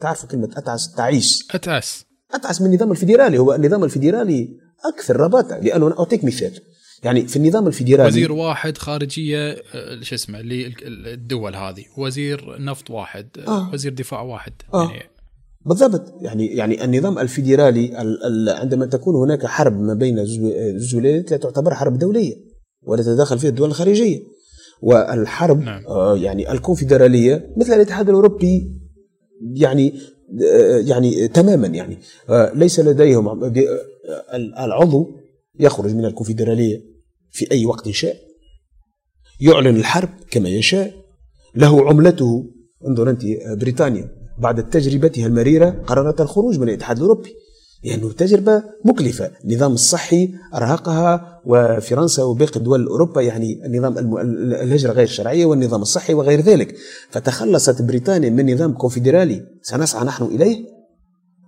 [0.00, 1.48] تعرفوا كلمة أتعس؟ تعيس.
[1.50, 2.04] أتعس.
[2.34, 3.38] أتعس من النظام الفيدرالي.
[3.38, 4.48] هو النظام الفيدرالي
[4.94, 6.60] أكثر رباطة لأنه أنا أعطيك مثال.
[7.02, 11.84] يعني في النظام الفيدرالي وزير واحد خارجية آه، شو اسمه للدول هذه.
[11.98, 13.50] وزير نفط واحد آه.
[13.50, 13.70] آه.
[13.72, 14.52] وزير دفاع واحد.
[14.74, 14.90] آه.
[14.90, 15.13] يعني
[15.66, 16.14] بالضبط.
[16.20, 17.90] يعني يعني النظام الفيدرالي
[18.48, 20.26] عندما تكون هناك حرب ما بين
[20.76, 22.34] زوج ولايات لا تعتبر حرب دولية
[22.82, 24.20] ولا تتدخل فيها الدول الخارجية.
[24.82, 25.86] والحرب نعم.
[25.86, 28.80] آه يعني الكونفدرالية مثل الاتحاد الأوروبي
[29.56, 29.94] يعني
[30.52, 31.98] آه يعني تماما يعني
[32.28, 33.44] آه ليس لديهم
[34.34, 35.10] العضو
[35.60, 36.82] يخرج من الكونفدرالية
[37.30, 38.16] في أي وقت شاء.
[39.40, 40.92] يعلن الحرب كما يشاء.
[41.56, 42.44] له عملته
[42.88, 43.22] انظر أنت
[43.60, 44.23] بريطانيا.
[44.38, 47.34] بعد تجربتها المريرة قررت الخروج من الاتحاد الأوروبي
[47.84, 49.30] لأنه يعني تجربة مكلفة.
[49.44, 54.18] النظام الصحي أرهقها وفرنسا وباقي دول أوروبا يعني النظام
[54.62, 56.76] الهجرة غير الشرعية والنظام الصحي وغير ذلك.
[57.10, 59.46] فتخلصت بريطانيا من نظام كونفدرالي.
[59.62, 60.64] سنسعى نحن إليه؟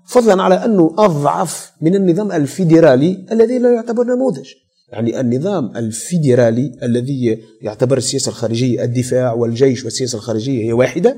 [0.07, 4.49] فضلا على أنه أضعف من النظام الفيدرالي الذي لا يعتبر نموذج.
[4.93, 11.17] يعني النظام الفيدرالي الذي يعتبر السياسة الخارجية الدفاع والجيش والسياسة الخارجية هي واحدة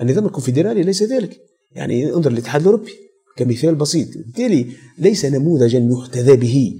[0.00, 1.40] النظام الكونفدرالي ليس ذلك.
[1.72, 2.90] يعني انظر الاتحاد الأوروبي
[3.36, 4.08] كمثال بسيط.
[4.16, 4.66] بالتالي
[4.98, 6.76] ليس نموذجا يحتذى به.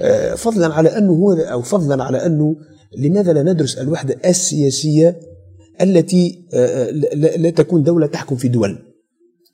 [0.00, 2.56] آه، فضلا على أنه هو أو فضلا على أنه
[2.98, 5.20] لماذا لا ندرس الوحدة السياسية
[5.80, 8.78] التي آه، لا لا تكون دولة تحكم في دول.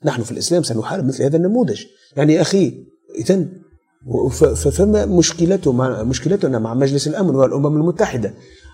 [0.05, 1.83] نحن في الإسلام سنحارب مثل هذا النموذج.
[2.17, 2.41] يعني يا
[4.29, 8.33] ف- ف- فما مشكلته مع مشكلتنا مع مجلس الأمن والأمم المتحدة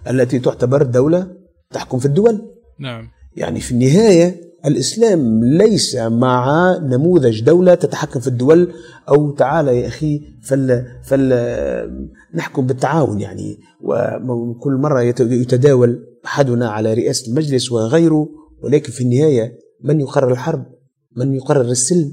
[0.09, 1.27] التي تعتبر دولة
[1.71, 2.41] تحكم في الدول؟
[2.79, 3.07] نعم.
[3.35, 8.73] يعني في النهاية الإسلام ليس مع نموذج دولة تتحكم في الدول
[9.09, 11.33] أو تعالى يا أخي فل, فل
[12.35, 13.57] نحكم بالتعاون يعني.
[14.27, 18.29] وكل مرة يت- يتداول أحدنا على رئاسة المجلس وغيره
[18.63, 20.65] ولكن في النهاية من يقرر الحرب؟
[21.17, 22.11] من يقرر السلم.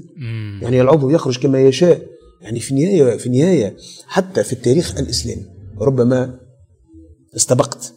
[0.61, 2.01] يعني العضو يخرج كما يشاء.
[2.41, 3.75] يعني في النهاية في النهاية
[4.07, 5.45] حتى في التاريخ الإسلامي
[5.81, 6.39] ربما
[7.35, 7.93] استبقت.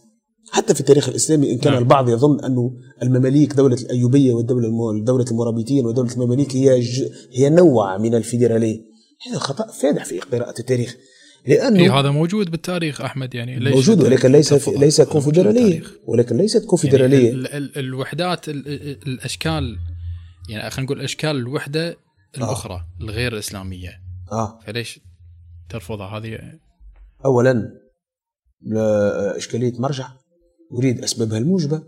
[0.56, 1.82] حتى في التاريخ الإسلامي إن كان نعم.
[1.82, 7.02] البعض يظن أنه المماليك دولة الأيوبية والدولة المو- دولة المرابطين ودولة المماليك هي ج...
[7.32, 8.80] هي نوع من الفيدرالية.
[9.30, 10.96] هذا خطأ فادح في قراءة التاريخ.
[11.46, 15.82] لأنه إيه هذا موجود بالتاريخ أحمد يعني ليش موجود ولكن ليس؟ ليس كونفدرالية.
[16.06, 17.30] ولكن ليست يعني كونفدرالية.
[17.32, 19.78] ال ال الوحدات ال ال الأشكال
[20.48, 21.96] يعني خلينا نقول أشكال الوحدة
[22.38, 23.90] الأخرى الغير الاسلاميه
[24.32, 24.58] آه.
[24.66, 25.00] فليش
[25.68, 26.38] ترفضها؟ هذه
[27.24, 27.72] أولا
[28.62, 30.08] لا- إشكالية مرجع.
[30.72, 31.82] أريد أسبابها الموجبة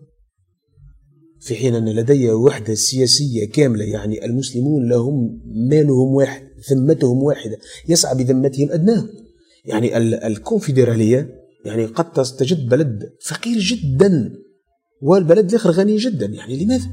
[1.41, 8.15] في حين أن لدي وحدة سياسية كاملة يعني المسلمون لهم مالهم واحد ذمتهم واحدة يسعى
[8.25, 9.09] بذمتهم أدناهم.
[9.65, 14.33] يعني ال- الكونفدرالية يعني قد تجد بلد فقير جدا
[15.03, 16.27] والبلد الآخر غني جدا.
[16.27, 16.89] يعني لماذا؟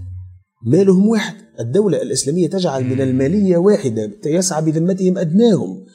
[0.65, 1.35] مالهم واحد.
[1.59, 5.85] الدولة الإسلامية تجعل من المالية واحدة يسعى بذمتهم أدناهم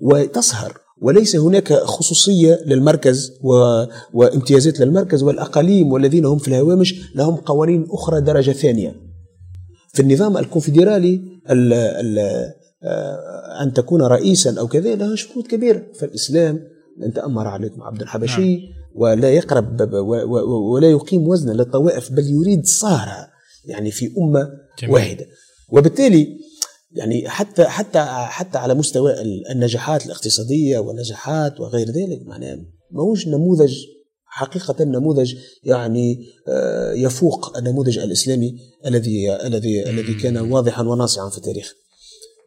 [0.00, 0.80] وتسهر.
[1.02, 3.52] وليس هناك خصوصية للمركز و...
[4.14, 8.94] وامتيازات للمركز والأقاليم والذين هم في الهوامش لهم قوانين أخرى درجة ثانية.
[9.92, 11.72] في النظام الكونفدرالي ال...
[11.72, 12.18] ال...
[12.82, 16.60] آه، أن تكون رئيسا أو كذا لها شروط كبيرة فالإسلام
[17.06, 18.58] أن تأمر عليكم عبد الحبشي
[18.94, 20.14] ولا يقرب ب- و...
[20.14, 20.72] و...
[20.74, 23.28] ولا يقيم وزنا للطوائف بل يريد صهرها
[23.64, 24.48] يعني في أمة
[24.82, 24.94] جميل.
[24.94, 25.26] واحدة.
[25.72, 26.38] وبالتالي
[26.90, 29.20] يعني حتى حتى حتى على مستوى
[29.50, 32.58] النجاحات الاقتصادية والنجاحات وغير ذلك معناه
[32.90, 33.76] ماهوش نموذج
[34.24, 41.74] حقيقة نموذج يعني آه، يفوق النموذج الإسلامي الذي الذي الذي كان واضحا وناصعا في التاريخ.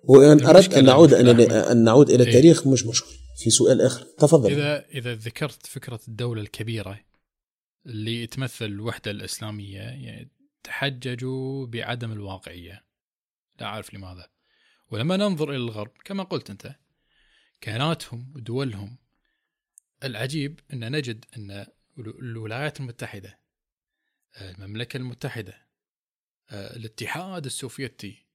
[0.03, 2.29] وإن أردت أن نعود أن نعود إلى إيه.
[2.29, 4.05] التاريخ مش مشكل في سؤال آخر.
[4.17, 4.51] تفضل.
[4.51, 6.99] إذا إذا ذكرت فكرة الدولة الكبيرة
[7.85, 10.31] اللي تمثل الوحدة الإسلامية يعني
[10.63, 12.90] تحججوا بعدم الواقعية.
[13.61, 14.29] لا أعرف لماذا.
[14.89, 16.75] ولما ننظر إلى الغرب كما قلت أنت
[17.61, 18.97] كياناتهم ودولهم
[20.03, 21.65] العجيب أن نجد أن
[21.99, 23.39] الولايات المتحدة
[24.41, 25.67] المملكة المتحدة
[26.51, 28.25] الاتحاد السوفيتي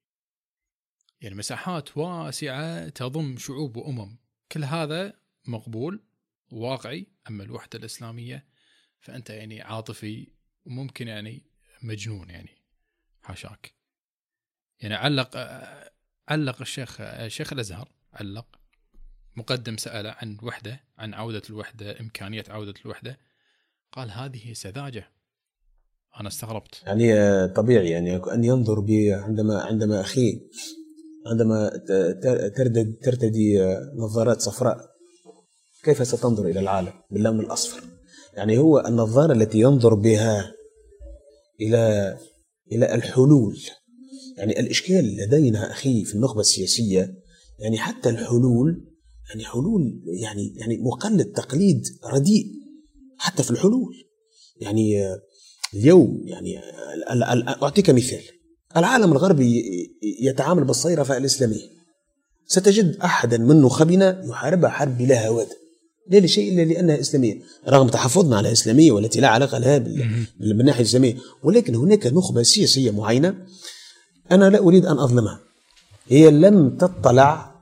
[1.21, 4.19] يعني مساحات واسعة تضم شعوب وأمم.
[4.53, 6.05] كل هذا مقبول
[6.51, 8.47] واقعي أما الوحدة الإسلامية
[9.01, 10.33] فأنت يعني عاطفي
[10.65, 11.47] وممكن يعني
[11.83, 12.63] مجنون يعني
[13.23, 13.76] حاشاك.
[14.81, 15.37] يعني علق
[16.29, 18.47] علق الشيخ الشيخ الأزهر علق
[19.37, 23.19] مقدم سأل عن وحده عن عودة الوحدة إمكانية عودة الوحدة.
[23.93, 25.09] قال هذه سذاجة.
[26.21, 26.83] أنا استغربت.
[26.87, 30.41] يعني آه، طبيعي يعني أن ينظر ب عندما عندما أخي
[31.27, 31.71] عندما
[32.57, 34.77] تردد ترتدي آه، نظارات صفراء
[35.85, 37.83] كيف ستنظر إلى العالم باللون الأصفر؟
[38.35, 40.53] يعني هو النظارة التي ينظر بها
[41.61, 42.17] إلى
[42.73, 43.59] إلى الحلول
[44.37, 47.15] يعني الإشكال لدينا أخي في النخبة السياسية
[47.59, 48.85] يعني حتى الحلول
[49.31, 52.47] يعني حلول يعني يعني مقلد تقليد رديء
[53.19, 53.95] حتى في الحلول.
[54.61, 55.05] يعني
[55.75, 56.59] اليوم يعني
[57.63, 58.21] أعطيك مثال.
[58.77, 59.63] العالم الغربي
[60.23, 61.77] يتعامل بالصيرفة الإسلامية.
[62.47, 65.49] ستجد أحدا من نخبنا يحاربها حرب بلا هواد.
[66.11, 67.41] لا لشيء إلا لأنها إسلامية.
[67.69, 71.17] رغم تحفظنا على الإسلامية والتي لا علاقة لها بال- بالناحية الإسلامية.
[71.45, 73.47] ولكن هناك نخبة سياسية معينة
[74.33, 75.41] أنا لا أريد أن أظلمها.
[76.09, 77.55] هي لم تطلع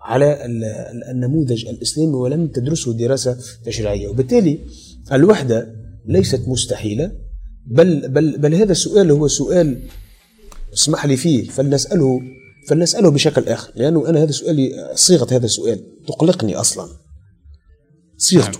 [0.00, 4.08] على ال- ال- النموذج الإسلامي ولم تدرسه دراسة تشريعية.
[4.08, 4.58] وبالتالي
[5.12, 5.74] الوحدة
[6.06, 7.12] ليست مستحيلة
[7.66, 9.82] بل بل بل هذا السؤال هو سؤال
[10.74, 12.20] اسمح لي فيه فلنسأله
[12.68, 16.88] فلنسأله بشكل آخر لأنه أنا هذا سؤالي صيغة هذا السؤال تقلقني أصلا.
[18.16, 18.58] صيغته.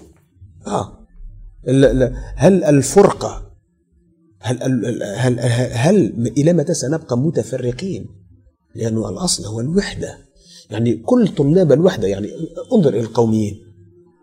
[0.67, 1.07] آه.
[1.69, 3.46] ال- ال- هل الفرقة
[4.47, 5.41] هل هل, هل,
[5.73, 8.07] هل, إلى متى سنبقى متفرقين؟
[8.75, 10.19] لأنه الأصل هو الوحدة.
[10.71, 12.29] يعني كل طلاب الوحدة يعني
[12.73, 13.55] انظر إلى القوميين.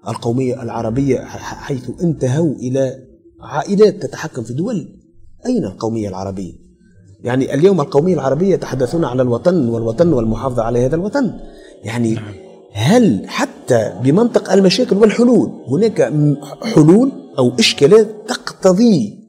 [0.07, 2.99] القومية العربية حيث انتهوا إلى
[3.41, 4.99] عائلات تتحكم في دول.
[5.45, 6.53] أين القومية العربية؟
[7.23, 11.33] يعني اليوم القومية العربية يتحدثون على الوطن والوطن والمحافظة على هذا الوطن.
[11.83, 12.19] يعني
[12.73, 16.13] هل حتى بمنطق المشاكل والحلول هناك
[16.62, 19.22] حلول أو إشكالات تقتضي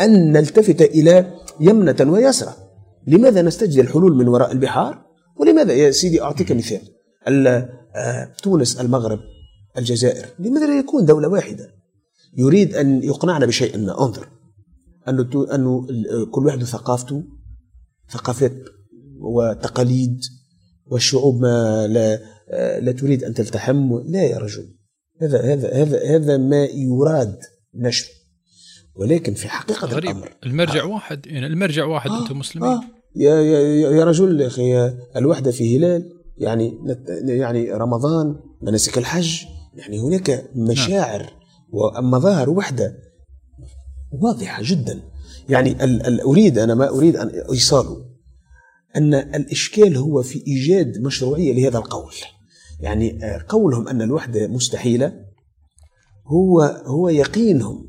[0.00, 2.54] أن نلتفت إلى يمنة ويسرى
[3.06, 5.06] لماذا نستجدي الحلول من وراء البحار؟
[5.36, 6.80] ولماذا يا سيدي أعطيك مثال؟
[7.96, 9.18] آه، تونس المغرب
[9.78, 10.26] الجزائر.
[10.38, 11.70] لماذا لا يكون دولة واحدة؟
[12.36, 14.04] يريد أن يقنعنا بشيء ما.
[14.04, 14.28] انظر.
[15.08, 15.86] أنه, أنه
[16.30, 17.22] كل واحد ثقافته
[18.10, 18.52] ثقافات
[19.20, 20.20] وتقاليد
[20.86, 22.20] والشعوب ما لا
[22.80, 23.98] لا تريد أن تلتحم.
[24.04, 24.76] لا يا رجل.
[25.22, 27.38] هذا هذا هذا هذا ما يراد
[27.74, 28.15] نشره
[28.98, 30.10] ولكن في حقيقة غريب.
[30.10, 30.86] الأمر المرجع آه.
[30.86, 32.22] واحد يعني المرجع واحد آه.
[32.22, 32.82] أنتم مسلمين آه.
[33.16, 36.78] يا يا يا رجل يا أخي الوحدة في هلال يعني
[37.24, 41.30] يعني رمضان مناسك الحج يعني هناك مشاعر نعم.
[41.72, 42.96] ومظاهر وحدة
[44.12, 45.00] واضحة جدا
[45.48, 48.04] يعني ال ال أريد أنا ما أريد أن أيصاله
[48.96, 52.14] أن الإشكال هو في إيجاد مشروعية لهذا القول
[52.80, 55.12] يعني آه، قولهم أن الوحدة مستحيلة
[56.26, 57.85] هو هو يقينهم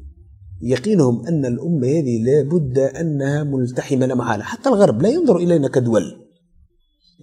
[0.61, 4.43] يقينهم أن الأمة هذه لابد أنها ملتحمة لا محالة.
[4.43, 6.03] حتى الغرب لا ينظر إلينا كدول.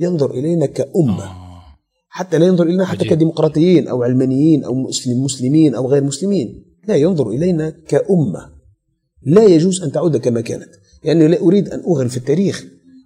[0.00, 1.24] ينظر إلينا كأمة.
[1.24, 1.44] آه.
[2.08, 6.64] حتى لا ينظر إلينا حتى كديمقراطيين أو علمانيين أو مسلم مسلمين أو غير مسلمين.
[6.88, 8.50] لا ينظر إلينا كأمة.
[9.26, 10.70] لا يجوز أن تعود كما كانت.
[11.04, 12.64] يعني لا أريد أن اغرل في التاريخ.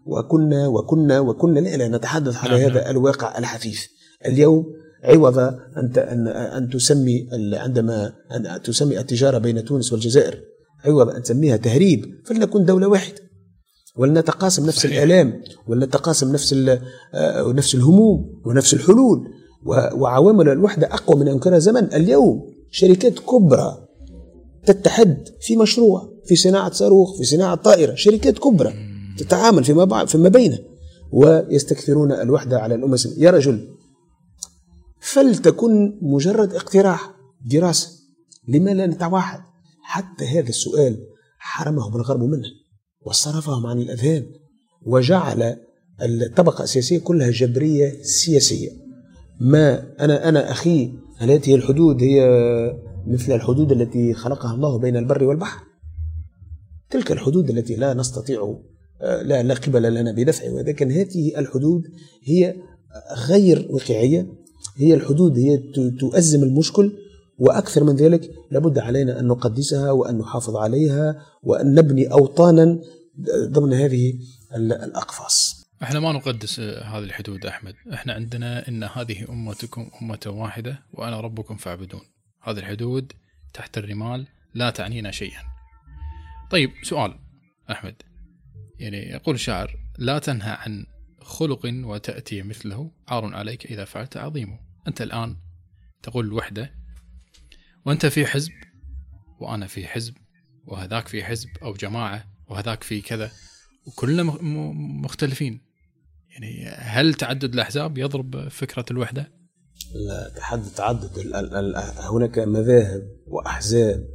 [0.09, 2.91] وكنا وكنا وكنا لا, لا نتحدث على نعم هذا نعم.
[2.91, 3.87] الواقع الحثيث
[4.27, 4.67] اليوم
[5.04, 10.40] عوض أن أن تسمي عندما أن تسمي التجارة بين تونس والجزائر.
[10.84, 13.20] عوض أن تسميها تهريب فلنكن دولة واحدة
[13.96, 15.02] ولنتقاسم نفس صحيح.
[15.02, 16.52] الآلام ولنتقاسم نفس
[17.14, 19.18] آه، نفس الهموم ونفس الحلول.
[19.96, 22.42] وعوامل الوحدة أقوى من أن كان زمن اليوم.
[22.70, 23.88] شركات كبرى
[24.66, 27.94] تتحد في مشروع في صناعة صاروخ في صناعة طائرة.
[27.94, 28.74] شركات كبرى
[29.18, 30.58] تتعامل فيما فيما بينها
[31.12, 33.78] ويستكثرون الوحدة على الأمة يا رجل
[35.00, 37.14] فلتكن مجرد اقتراح
[37.46, 37.88] دراسة
[38.48, 39.40] لما لا نتوحد.
[39.82, 41.06] حتى هذا السؤال
[41.38, 42.48] حرمهم الغرب منه
[43.02, 44.26] وصرفهم عن الأذهان
[44.87, 45.56] وجعل
[46.02, 48.70] الطبقة السياسية كلها جبرية سياسية.
[49.40, 52.20] ما أنا أنا أخي هل هذه الحدود هي
[53.06, 55.61] مثل الحدود التي خلقها الله بين البر والبحر؟
[56.90, 58.58] تلك الحدود التي لا نستطيع
[59.00, 61.82] لا لا قبل لنا بدفعها ولكن هذه الحدود
[62.24, 62.56] هي
[63.28, 64.26] غير واقعية.
[64.79, 65.57] هي الحدود هي
[66.01, 66.93] تؤزم المشكل
[67.38, 72.81] وأكثر من ذلك لابد علينا أن نقدسها وأن نحافظ عليها وأن نبني أوطانا
[73.49, 74.14] ضمن هذه
[74.55, 81.21] الأقفاص إحنا ما نقدس هذه الحدود أحمد، إحنا عندنا إن هذه أمتكم أمة واحدة وأنا
[81.21, 82.01] ربكم فاعبدون.
[82.43, 83.12] هذه الحدود
[83.55, 85.43] تحت الرمال لا تعنينا شيئا.
[86.51, 87.14] طيب سؤال
[87.71, 87.95] أحمد
[88.79, 90.87] يعني يقول الشاعر لا تنهى عن
[91.21, 95.37] خلق وتأتي مثله عار عليك إذا فعلت عظيمه أنت الآن
[96.03, 96.75] تقول الوحدة
[97.87, 98.53] وأنت في حزب
[99.41, 100.14] وأنا في حزب
[100.67, 103.31] وهذاك في حزب أو جماعة وهذاك في كذا
[103.87, 104.23] وكلنا
[105.03, 105.61] مختلفين
[106.31, 109.33] يعني هل تعدد الأحزاب يضرب فكرة الوحدة؟
[109.95, 111.11] لا تحدد تعدد
[112.12, 114.09] هناك مذاهب وأحزاب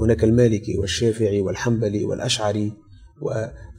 [0.00, 2.72] هناك المالكي والشافعي والحنبلي والأشعري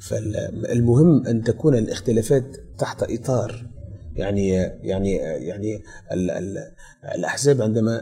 [0.10, 3.66] فالمهم أن تكون الاختلافات تحت إطار
[4.15, 4.50] يعني
[4.84, 6.58] يعني يعني ال ال
[7.15, 8.02] الأحزاب عندما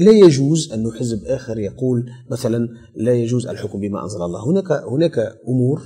[0.00, 4.50] لا يجوز انه حزب آخر يقول مثلا لا يجوز الحكم بما أنزل الله.
[4.50, 5.82] هناك هناك أمور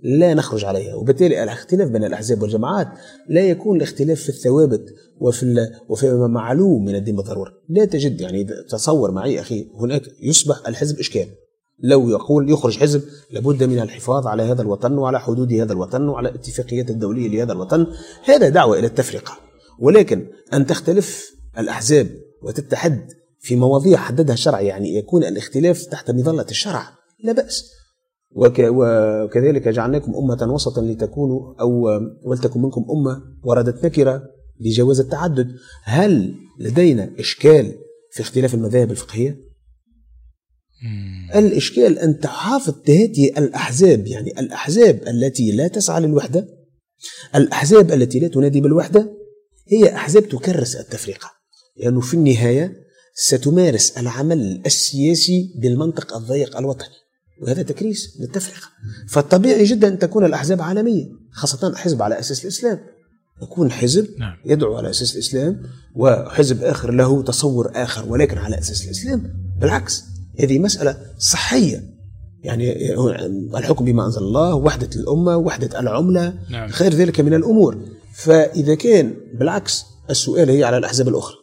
[0.00, 2.88] لا نخرج عليها وبالتالي الاختلاف بين الأحزاب والجماعات
[3.28, 4.84] لا يكون الاختلاف في الثوابت
[5.20, 10.98] وفي وفي معلوم من الدين بالضروره لا تجد يعني تصور معي أخي هناك يصبح الحزب
[10.98, 11.26] إشكال.
[11.80, 16.28] لو يقول يخرج حزب لابد من الحفاظ على هذا الوطن وعلى حدود هذا الوطن وعلى
[16.28, 17.86] الاتفاقيات الدولية لهذا الوطن.
[18.24, 19.38] هذا دعوة إلى التفرقة.
[19.78, 22.08] ولكن أن تختلف الأحزاب
[22.42, 26.88] وتتحد في مواضيع حددها الشرع يعني يكون الاختلاف تحت مظلة الشرع
[27.24, 27.70] لا بأس.
[28.32, 34.22] وكذلك جعلناكم أمة وسطا لتكونوا أو ولتكن منكم أمة وردت نكرة
[34.60, 35.56] لجواز التعدد.
[35.84, 37.74] هل لدينا إشكال
[38.10, 39.48] في اختلاف المذاهب الفقهية؟
[41.34, 46.58] الإشكال أن تحافظ هذه الأحزاب يعني الأحزاب التي لا تسعى للوحدة
[47.34, 49.12] الأحزاب التي لا تنادي بالوحدة
[49.68, 51.30] هي أحزاب تكرس التفرقة.
[51.76, 52.72] لأنه يعني في النهاية
[53.14, 56.94] ستمارس العمل السياسي بالمنطق الضيق الوطني
[57.42, 58.68] وهذا تكريس للتفرقة.
[59.08, 62.80] فالطبيعي جدا أن تكون الأحزاب عالمية خاصة حزب على أساس الإسلام.
[63.42, 64.36] يكون حزب نعم.
[64.46, 65.62] يدعو على أساس الإسلام
[65.96, 69.34] وحزب آخر له تصور آخر ولكن على أساس الإسلام.
[69.60, 70.04] بالعكس
[70.40, 71.98] هذه مسألة صحية.
[72.42, 72.94] يعني
[73.56, 76.70] الحكم بما أنزل الله وحدة الأمة وحدة العملة نعم.
[76.70, 77.78] غير ذلك من الأمور.
[78.14, 81.36] فإذا كان بالعكس السؤال هي على الأحزاب الأخرى.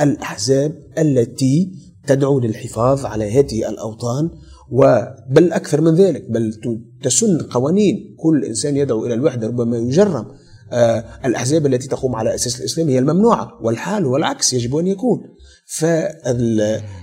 [0.00, 1.72] الأحزاب التي
[2.06, 4.30] تدعو للحفاظ على هذه الأوطان
[4.70, 6.54] وبل أكثر من ذلك بل
[7.02, 8.16] تسن قوانين.
[8.18, 10.26] كل إنسان يدعو إلى الوحدة ربما يجرم.
[10.72, 15.20] آه الأحزاب التي تقوم على أساس الإسلام هي الممنوعة والحال والعكس يجب أن يكون.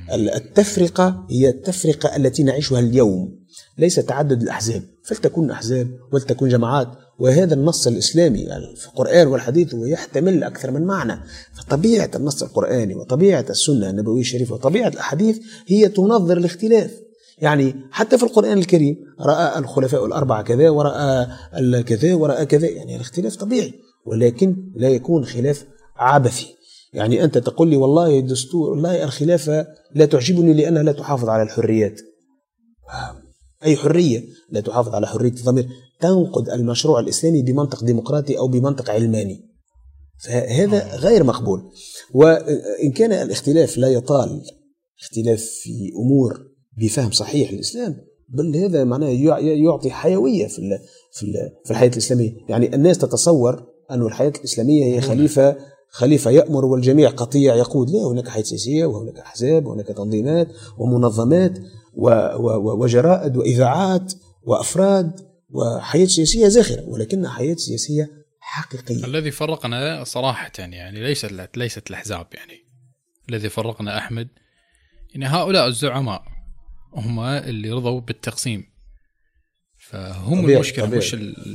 [0.07, 3.45] فالتفرقة هي التفرقة التي نعيشها اليوم.
[3.77, 6.87] ليس تعدد الأحزاب فلتكن أحزاب ولتكن جماعات.
[7.19, 8.45] وهذا النص الإسلامي
[8.75, 11.21] في القرآن والحديث هو يحتمل أكثر من معنى.
[11.53, 16.91] فطبيعة النص القرآني وطبيعة السنة النبوية الشريفة وطبيعة الأحاديث هي تنظر الاختلاف
[17.37, 21.27] يعني حتى في القرآن الكريم رأى الخلفاء الأربعة كذا ورأى
[21.83, 22.67] كذا ورأى كذا.
[22.67, 23.73] يعني الاختلاف طبيعي
[24.05, 25.65] ولكن لا يكون خلاف
[25.97, 26.55] عبثي
[26.95, 32.01] يعني أنت تقول لي والله الدستور والله الخلافة لا تعجبني لأنها لا تحافظ على الحريات.
[33.63, 35.67] أي حرية؟ لا تحافظ على حرية الضمير.
[35.99, 39.49] تنقد المشروع الإسلامي بمنطق ديمقراطي أو بمنطق علماني.
[40.23, 41.61] فهذا غير مقبول.
[42.13, 44.41] وإن كان الاختلاف لا يطال
[45.01, 47.95] اختلاف في أمور بفهم صحيح للإسلام
[48.29, 50.79] بل هذا معناه يعطي حيوية في
[51.65, 52.31] في الحياة الإسلامية.
[52.49, 58.27] يعني الناس تتصور أن الحياة الإسلامية هي خليفة خليفة يأمر والجميع قطيع يقود لا هناك
[58.27, 61.59] حياة سياسية وهناك أحزاب وهناك تنظيمات ومنظمات
[62.79, 65.19] وجرائد وإذاعات وأفراد
[65.49, 69.05] وحياة سياسية زاخرة ولكنها حياة سياسية حقيقية.
[69.05, 72.65] الذي فرقنا صراحة يعني ليست ليست الأحزاب يعني.
[73.29, 74.27] الذي فرقنا أحمد
[75.15, 76.23] إن هؤلاء الزعماء
[76.93, 78.63] هم اللي رضوا بالتقسيم.
[79.77, 81.11] فهم طبيعي المشكلة طبيعي مش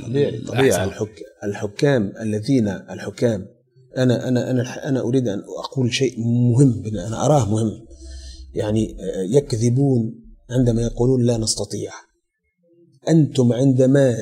[0.07, 0.83] طبيعي, طبيعي.
[0.83, 1.15] الحك...
[1.43, 3.60] الحكام الذين الحكام
[3.97, 7.85] أنا أنا أنا أنا أريد أن أقول شيء مهم أنا أراه مهم.
[8.53, 8.95] يعني
[9.29, 10.13] يكذبون
[10.49, 11.91] عندما يقولون لا نستطيع.
[13.09, 14.15] أنتم عندما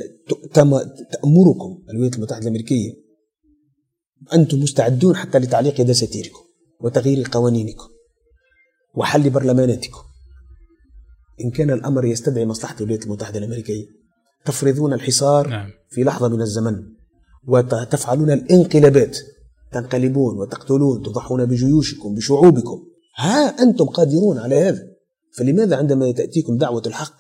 [1.12, 2.94] تأمركم الولايات المتحدة الأمريكية
[4.34, 6.40] أنتم مستعدون حتى لتعليق دساتيركم
[6.82, 7.88] وتغيير قوانينكم
[8.96, 10.00] وحل برلماناتكم.
[11.46, 13.86] إن كان الأمر يستدعي مصلحة الولايات المتحدة الأمريكية
[14.46, 15.70] تفرضون الحصار نعم.
[15.90, 16.84] في لحظة من الزمن
[17.48, 19.18] وتفعلون الانقلابات
[19.72, 22.84] تنقلبون وتقتلون تضحون بجيوشكم بشعوبكم.
[23.16, 24.84] ها أنتم قادرون على هذا.
[25.38, 27.20] فلماذا عندما تأتيكم دعوة الحق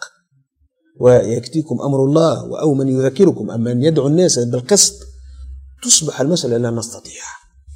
[0.99, 4.93] ويأتيكم أمر الله أو من يذكركم أم من يدعو الناس بالقسط
[5.83, 7.21] تصبح المسألة لا نستطيع.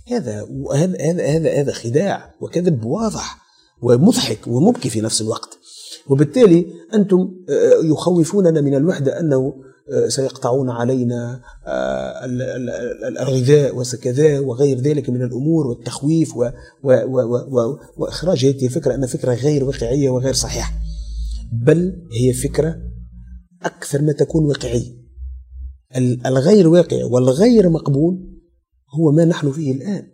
[0.07, 3.37] هذا هذا هذا هذا خداع وكذب واضح
[3.81, 5.57] ومضحك ومبكي في نفس الوقت.
[6.07, 7.31] وبالتالي أنتم
[7.83, 9.53] يخوفوننا من الوحدة أنه
[10.07, 12.25] سيقطعون علينا آه،
[13.21, 16.49] الغذاء وكذا وغير ذلك من الأمور والتخويف و
[16.83, 16.91] و
[17.51, 20.73] و وإخراج هذه الفكرة أنها فكرة غير واقعية وغير صحيحة.
[21.51, 22.75] بل هي فكرة
[23.63, 25.03] أكثر ما تكون واقعية.
[26.25, 28.39] الغير واقع والغير مقبول
[28.99, 30.07] هو ما نحن فيه الآن.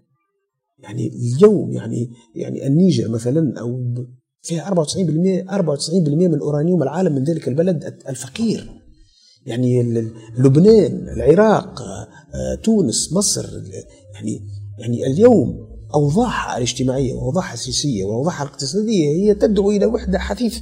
[0.79, 3.93] يعني اليوم يعني يعني النيجر مثلا أو
[4.41, 8.78] فيها 94% 94% من اورانيوم العالم من ذلك البلد الفقير.
[9.45, 9.83] يعني
[10.37, 13.45] لبنان العراق آه، تونس مصر
[14.13, 14.47] يعني
[14.79, 20.61] يعني اليوم أوضاعها الاجتماعية وأوضاعها السياسية وأوضاعها الاقتصادية هي تدعو إلى وحدة حثيثة.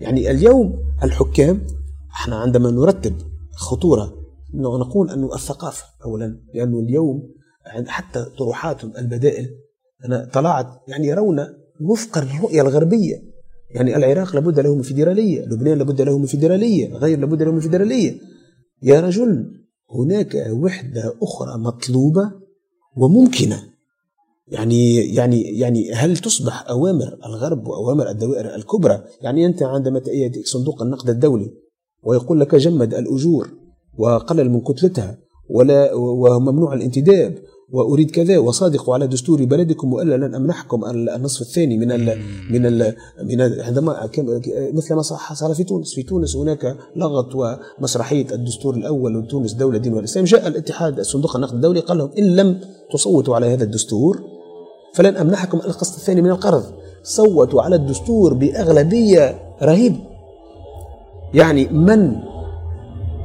[0.00, 1.66] يعني اليوم الحكام
[2.12, 3.14] إحنا عندما نرتب
[3.52, 4.14] خطورة
[4.54, 7.34] نقول انه الثقافة اولا لأنه اليوم
[7.86, 9.50] حتى طروحاتهم البدائل
[10.04, 11.46] أنا طلعت يعني يرون
[11.80, 13.33] وفق الرؤية الغربية.
[13.74, 17.60] يعني العراق لابد له من فيدرالية لبنان لابد له من فيدرالية غير لابد له من
[17.60, 18.18] فيدرالية.
[18.82, 19.50] يا رجل
[19.90, 22.32] هناك وحدة أخرى مطلوبة
[22.96, 23.62] وممكنة.
[24.48, 30.82] يعني يعني يعني هل تصبح أوامر الغرب وأوامر الدوائر الكبرى؟ يعني أنت عندما يأتيك صندوق
[30.82, 31.50] النقد الدولي
[32.02, 33.48] ويقول لك جمد الأجور
[33.98, 35.18] وقلل من كتلتها
[35.50, 37.38] ولا وممنوع الانتداب
[37.74, 42.18] وأريد كذا وصادقوا على دستور بلدكم وألا لن أمنحكم النصف الثاني من ال
[42.50, 44.10] من ال من عندما
[44.72, 45.94] مثل ما حصل في تونس.
[45.94, 50.24] في تونس هناك لغط ومسرحية الدستور الأول وتونس دولة دين والإسلام.
[50.24, 52.60] جاء الاتحاد صندوق النقد الدولي قال لهم إن لم
[52.92, 54.22] تصوتوا على هذا الدستور
[54.94, 56.64] فلن أمنحكم القسط الثاني من القرض.
[57.02, 60.00] صوتوا على الدستور بأغلبية رهيبه
[61.34, 62.16] يعني من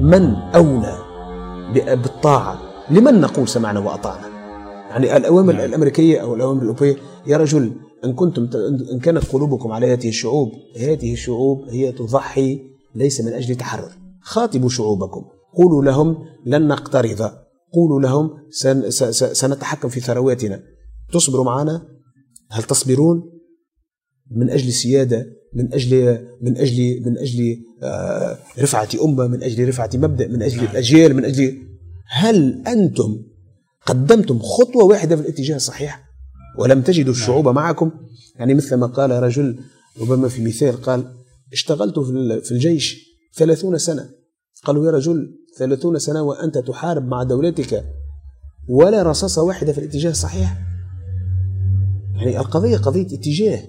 [0.02, 0.98] من أولى
[1.74, 2.60] بالطاعة؟
[2.92, 4.29] لمن نقول سمعنا وأطعنا؟
[4.90, 5.66] يعني الأوامر نعم.
[5.66, 6.96] الأمريكية أو الأوامر الأوروبية
[7.28, 7.72] يا رجل
[8.06, 8.50] إن كنتم
[8.92, 12.62] إن كانت قلوبكم على هذه الشعوب هذه الشعوب هي تضحي
[12.96, 13.92] ليس من أجل تحرر.
[14.22, 15.26] خاطبوا شعوبكم.
[15.54, 17.32] قولوا لهم لن نقترض.
[17.74, 18.90] قولوا لهم سن
[19.34, 20.60] سنتحكم في ثرواتنا.
[21.14, 21.88] تصبروا معنا؟
[22.52, 23.24] هل تصبرون؟
[24.32, 29.90] من أجل السيادة من أجل من أجل من أجل آه، رفعة أمة من أجل رفعة
[29.94, 30.72] مبدأ من أجل نعم.
[30.72, 31.58] الأجيال من أجل
[32.08, 33.22] هل أنتم
[33.90, 36.10] قدمتم خطوة واحدة في الاتجاه الصحيح
[36.60, 37.56] ولم تجدوا الشعوب نعم.
[37.56, 37.92] معكم
[38.36, 39.60] يعني مثل ما قال رجل
[40.02, 41.12] ربما في مثال قال
[41.54, 42.00] اشتغلت
[42.46, 44.10] في الجيش ثلاثون سنة
[44.64, 47.86] قالوا يا رجل ثلاثون سنة وأنت تحارب مع دولتك
[48.70, 50.58] ولا رصاصة واحدة في الاتجاه الصحيح
[52.16, 53.64] يعني القضية قضية اتجاه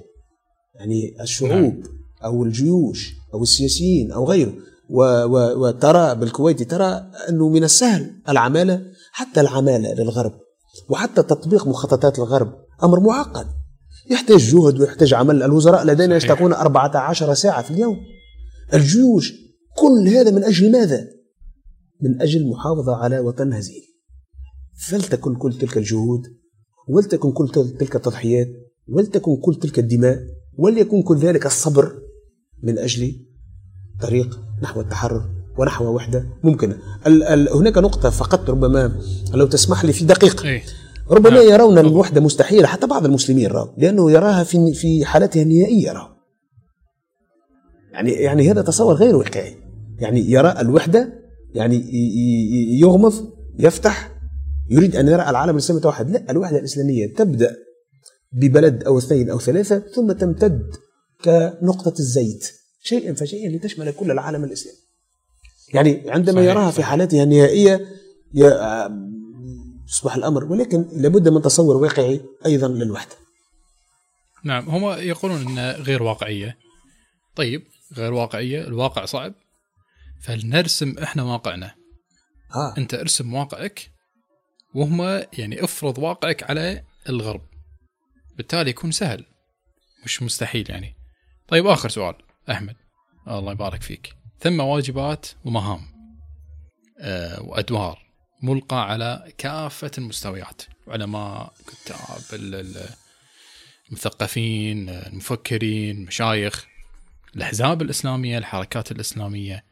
[0.75, 1.83] يعني الشعوب نعم.
[2.25, 4.53] أو الجيوش أو السياسيين أو غيره
[4.91, 8.83] وترى بالكويت ترى أنه من السهل العمالة
[9.13, 10.33] حتى العمالة للغرب
[10.89, 13.47] وحتى تطبيق مخططات الغرب أمر معقد.
[14.11, 15.43] يحتاج جهد ويحتاج عمل.
[15.43, 17.97] الوزراء لدينا يشتغلون 14 ساعة في اليوم.
[18.75, 19.33] الجيوش
[19.77, 21.09] كل هذا من أجل ماذا؟
[22.03, 23.83] من أجل محافظة على وطن هزيل
[24.89, 26.23] فلتكن كل تلك الجهود
[26.89, 28.49] ولتكن كل تلك التضحيات
[28.89, 30.19] ولتكن كل تلك الدماء
[30.59, 32.03] وليكن كل ذلك الصبر
[32.63, 33.27] من أجل
[34.01, 35.40] طريق نحو التحرر.
[35.59, 36.79] ونحو وحدة ممكنة.
[37.07, 38.93] ال ال هناك نقطة فقط ربما
[39.35, 40.63] لو تسمح لي في دقيقة إيه؟
[41.11, 41.51] ربما نعم.
[41.51, 46.09] يرون الوحدة مستحيلة حتى بعض المسلمين راوا لأنه يراها في في حالتها النهائية راوا
[47.93, 49.57] يعني يعني هذا تصور غير واقعي.
[49.99, 51.13] يعني يرى الوحدة
[51.55, 51.85] يعني
[52.81, 53.15] يغمض
[53.59, 54.11] يفتح
[54.71, 57.57] يريد أن يرى العالم الإسلامي توحد لا الوحدة الإسلامية تبدأ
[58.33, 60.63] ببلد أو اثنين أو ثلاثة ثم تمتد
[61.25, 62.47] كنقطة الزيت
[62.83, 64.79] شيئا فشيئا لتشمل كل العالم الإسلامي.
[65.75, 66.51] يعني عندما صحيح.
[66.51, 67.87] يراها في حالتها النهائية
[69.89, 73.15] يصبح الأمر ولكن لابد من تصور واقعي أيضا للوحدة.
[74.45, 76.59] نعم هم يقولون أنها غير واقعية.
[77.37, 77.63] طيب
[77.97, 79.35] غير واقعية الواقع صعب.
[80.23, 81.75] فلنرسم إحنا واقعنا.
[82.55, 82.75] آه.
[82.79, 83.91] أنت ارسم واقعك
[84.75, 85.03] وهم
[85.39, 87.43] يعني افرض واقعك على الغرب.
[88.37, 89.25] بالتالي يكون سهل.
[90.05, 90.95] مش مستحيل يعني.
[91.49, 92.15] طيب آخر سؤال.
[92.51, 92.77] أحمد
[93.29, 94.20] الله يبارك فيك.
[94.41, 95.81] ثم واجبات ومهام
[96.99, 97.99] أه وأدوار
[98.43, 102.41] ملقى على كافة المستويات علماء كتاب
[103.91, 106.71] المثقفين المفكرين مشايخ
[107.37, 109.65] الأحزاب الإسلامية الحركات الإسلامية.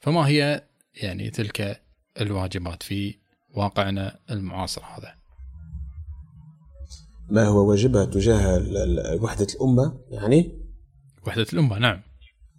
[0.00, 1.82] فما هي يعني تلك
[2.20, 3.14] الواجبات في
[3.54, 5.14] واقعنا المعاصر هذا؟
[7.30, 8.62] ما هو واجبها تجاه
[9.20, 10.58] وحدة الأمة يعني؟
[11.26, 12.02] وحدة الأمة نعم.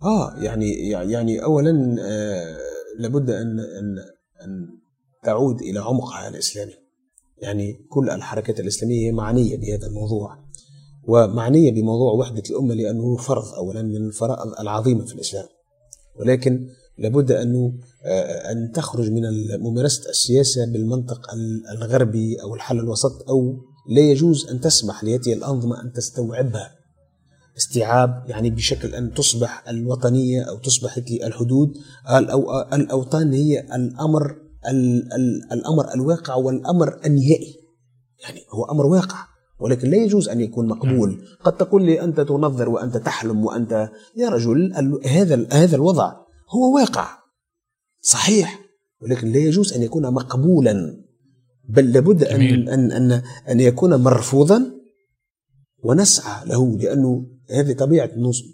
[0.04, 2.58] آه يعني يعني أولا آه
[3.00, 3.98] لابد أن أن
[4.42, 4.68] أن
[5.24, 6.74] تعود إلى عمقها الإسلامي.
[7.38, 10.38] يعني كل الحركات الإسلامية معنية بهذا الموضوع.
[11.08, 15.46] ومعنية بموضوع وحدة الأمة لأنه فرض أولا من الفرائض العظيمة في الإسلام.
[16.20, 16.68] ولكن
[16.98, 17.74] لابد أنه
[18.06, 19.22] آه، أن تخرج من
[19.60, 21.22] ممارسة السياسة بالمنطق
[21.72, 23.58] الغربي أو الحل الوسط أو
[23.90, 26.76] لا يجوز أن تسمح لهذه الأنظمة أن تستوعبها.
[27.58, 31.74] استيعاب يعني بشكل أن تصبح الوطنية أو تصبح الحدود
[32.74, 34.36] الأوطان هي الأمر
[35.52, 37.56] الأمر الواقع والأمر النهائي.
[38.24, 39.18] يعني هو أمر واقع
[39.60, 41.22] ولكن لا يجوز أن يكون مقبول.
[41.44, 44.74] قد تقول لي أنت تنظر وأنت تحلم وأنت يا رجل
[45.06, 46.14] هذا هذا الوضع
[46.50, 47.08] هو واقع.
[48.02, 48.60] صحيح
[49.02, 51.04] ولكن لا يجوز أن يكون مقبولا.
[51.70, 54.72] بل لابد أن, أن, أن, أن يكون مرفوضا
[55.84, 58.10] ونسعى له لأنه هذه طبيعة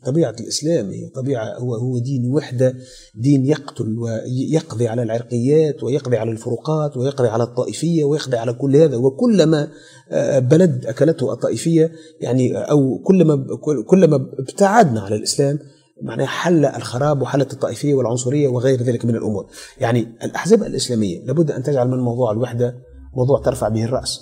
[0.06, 2.76] طبيعة الإسلام هي طبيعة هو هو دين وحدة
[3.16, 8.98] دين يقتل ويقضي على العرقيات ويقضي على الفروقات ويقضي على الطائفية ويقضي على كل هذا.
[8.98, 9.68] وكلما
[10.10, 13.46] آه، بلد أكلته الطائفية يعني أو كلما
[13.88, 15.60] كلما ابتعدنا على الإسلام
[16.02, 19.48] معناها حل الخراب وحلت الطائفية والعنصرية وغير ذلك من الأمور.
[19.80, 22.76] يعني الأحزاب الإسلامية لابد أن تجعل من موضوع الوحدة
[23.16, 24.22] موضوع ترفع به الرأس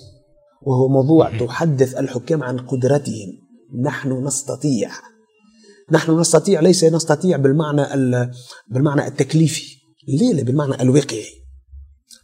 [0.62, 3.49] وهو موضوع تحدث الحكام عن قدرتهم.
[3.74, 4.92] نحن نستطيع.
[5.92, 7.84] نحن نستطيع ليس نستطيع بالمعنى
[8.68, 9.80] بالمعنى التكليفي.
[10.08, 11.26] ليه؟ بالمعنى الواقعي.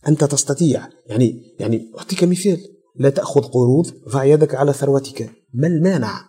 [0.07, 0.89] أنت تستطيع.
[1.07, 2.57] يعني يعني أعطيك مثال.
[2.95, 5.31] لا تأخذ قروض ضع يدك على ثروتك.
[5.53, 6.21] ما المانع؟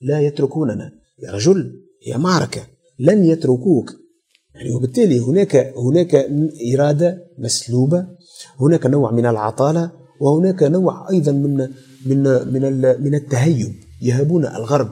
[0.00, 0.92] لا يتركوننا.
[1.18, 2.66] يا رجل هي معركة
[2.98, 3.92] لن يتركوك.
[4.54, 6.14] يعني وبالتالي هناك هناك
[6.74, 8.06] إرادة مسلوبة
[8.60, 11.56] هناك نوع من العطالة وهناك نوع أيضا من
[12.06, 13.85] من من من التهيب.
[14.02, 14.90] يهابون الغرب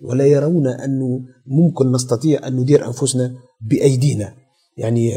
[0.00, 4.34] ولا يرون أنه ممكن نستطيع أن ندير أنفسنا بأيدينا.
[4.76, 5.12] يعني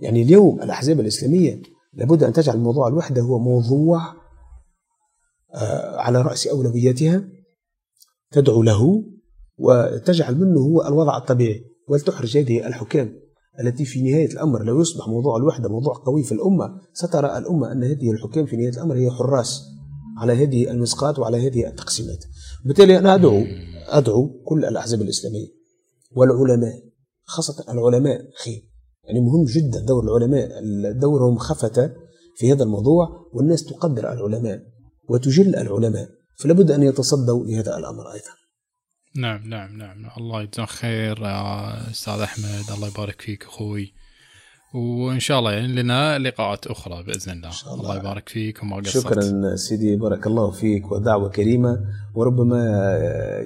[0.00, 1.62] يعني اليوم الأحزاب الإسلامية
[1.94, 4.00] لابد أن تجعل موضوع الوحدة هو موضوع
[5.54, 7.24] آه، على رأس أولوياتها.
[8.30, 9.04] تدعو له
[9.58, 13.14] وتجعل منه هو الوضع الطبيعي ولتحرج هذه الحكام
[13.60, 16.80] التي في نهاية الأمر لو يصبح موضوع الوحدة موضوع قوي في الأمة.
[16.92, 19.62] سترى الأمة أن هذه الحكام في نهاية الأمر هي حراس
[20.18, 22.24] على هذه المسقات وعلى هذه التقسيمات.
[22.64, 23.46] بالتالي أنا أدعو
[23.86, 25.48] أدعو كل الأحزاب الإسلامية
[26.12, 26.82] والعلماء
[27.24, 28.62] خاصة العلماء خي
[29.04, 30.48] يعني مهم جدا دور العلماء
[30.92, 31.92] دورهم خفت
[32.36, 34.62] في هذا الموضوع والناس تقدر العلماء
[35.08, 38.30] وتجل العلماء فلا بد أن يتصدوا لهذا الأمر أيضا.
[39.16, 40.10] نعم نعم نعم.
[40.18, 43.92] الله يجزاك خير يا أستاذ أحمد الله يبارك فيك أخوي.
[44.74, 47.90] وإن شاء الله يعني لنا لقاءات أخرى بإذن الله, شاء الله.
[47.90, 48.00] الله.
[48.00, 51.80] يبارك فيك وما قصرت شكرا سيدي بارك الله فيك ودعوة كريمة.
[52.14, 52.62] وربما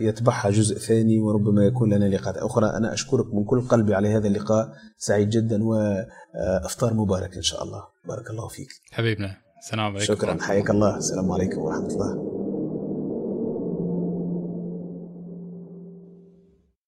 [0.00, 2.66] يتبعها جزء ثاني وربما يكون لنا لقاءات أخرى.
[2.66, 4.72] أنا أشكرك من كل قلبي على هذا اللقاء.
[4.98, 7.82] سعيد جدا وأفطار مبارك إن شاء الله.
[8.08, 8.68] بارك الله فيك.
[8.92, 10.14] حبيبنا السلام عليكم.
[10.14, 10.38] شكرا.
[10.40, 10.96] حياك الله.
[10.96, 12.35] السلام عليكم ورحمة الله.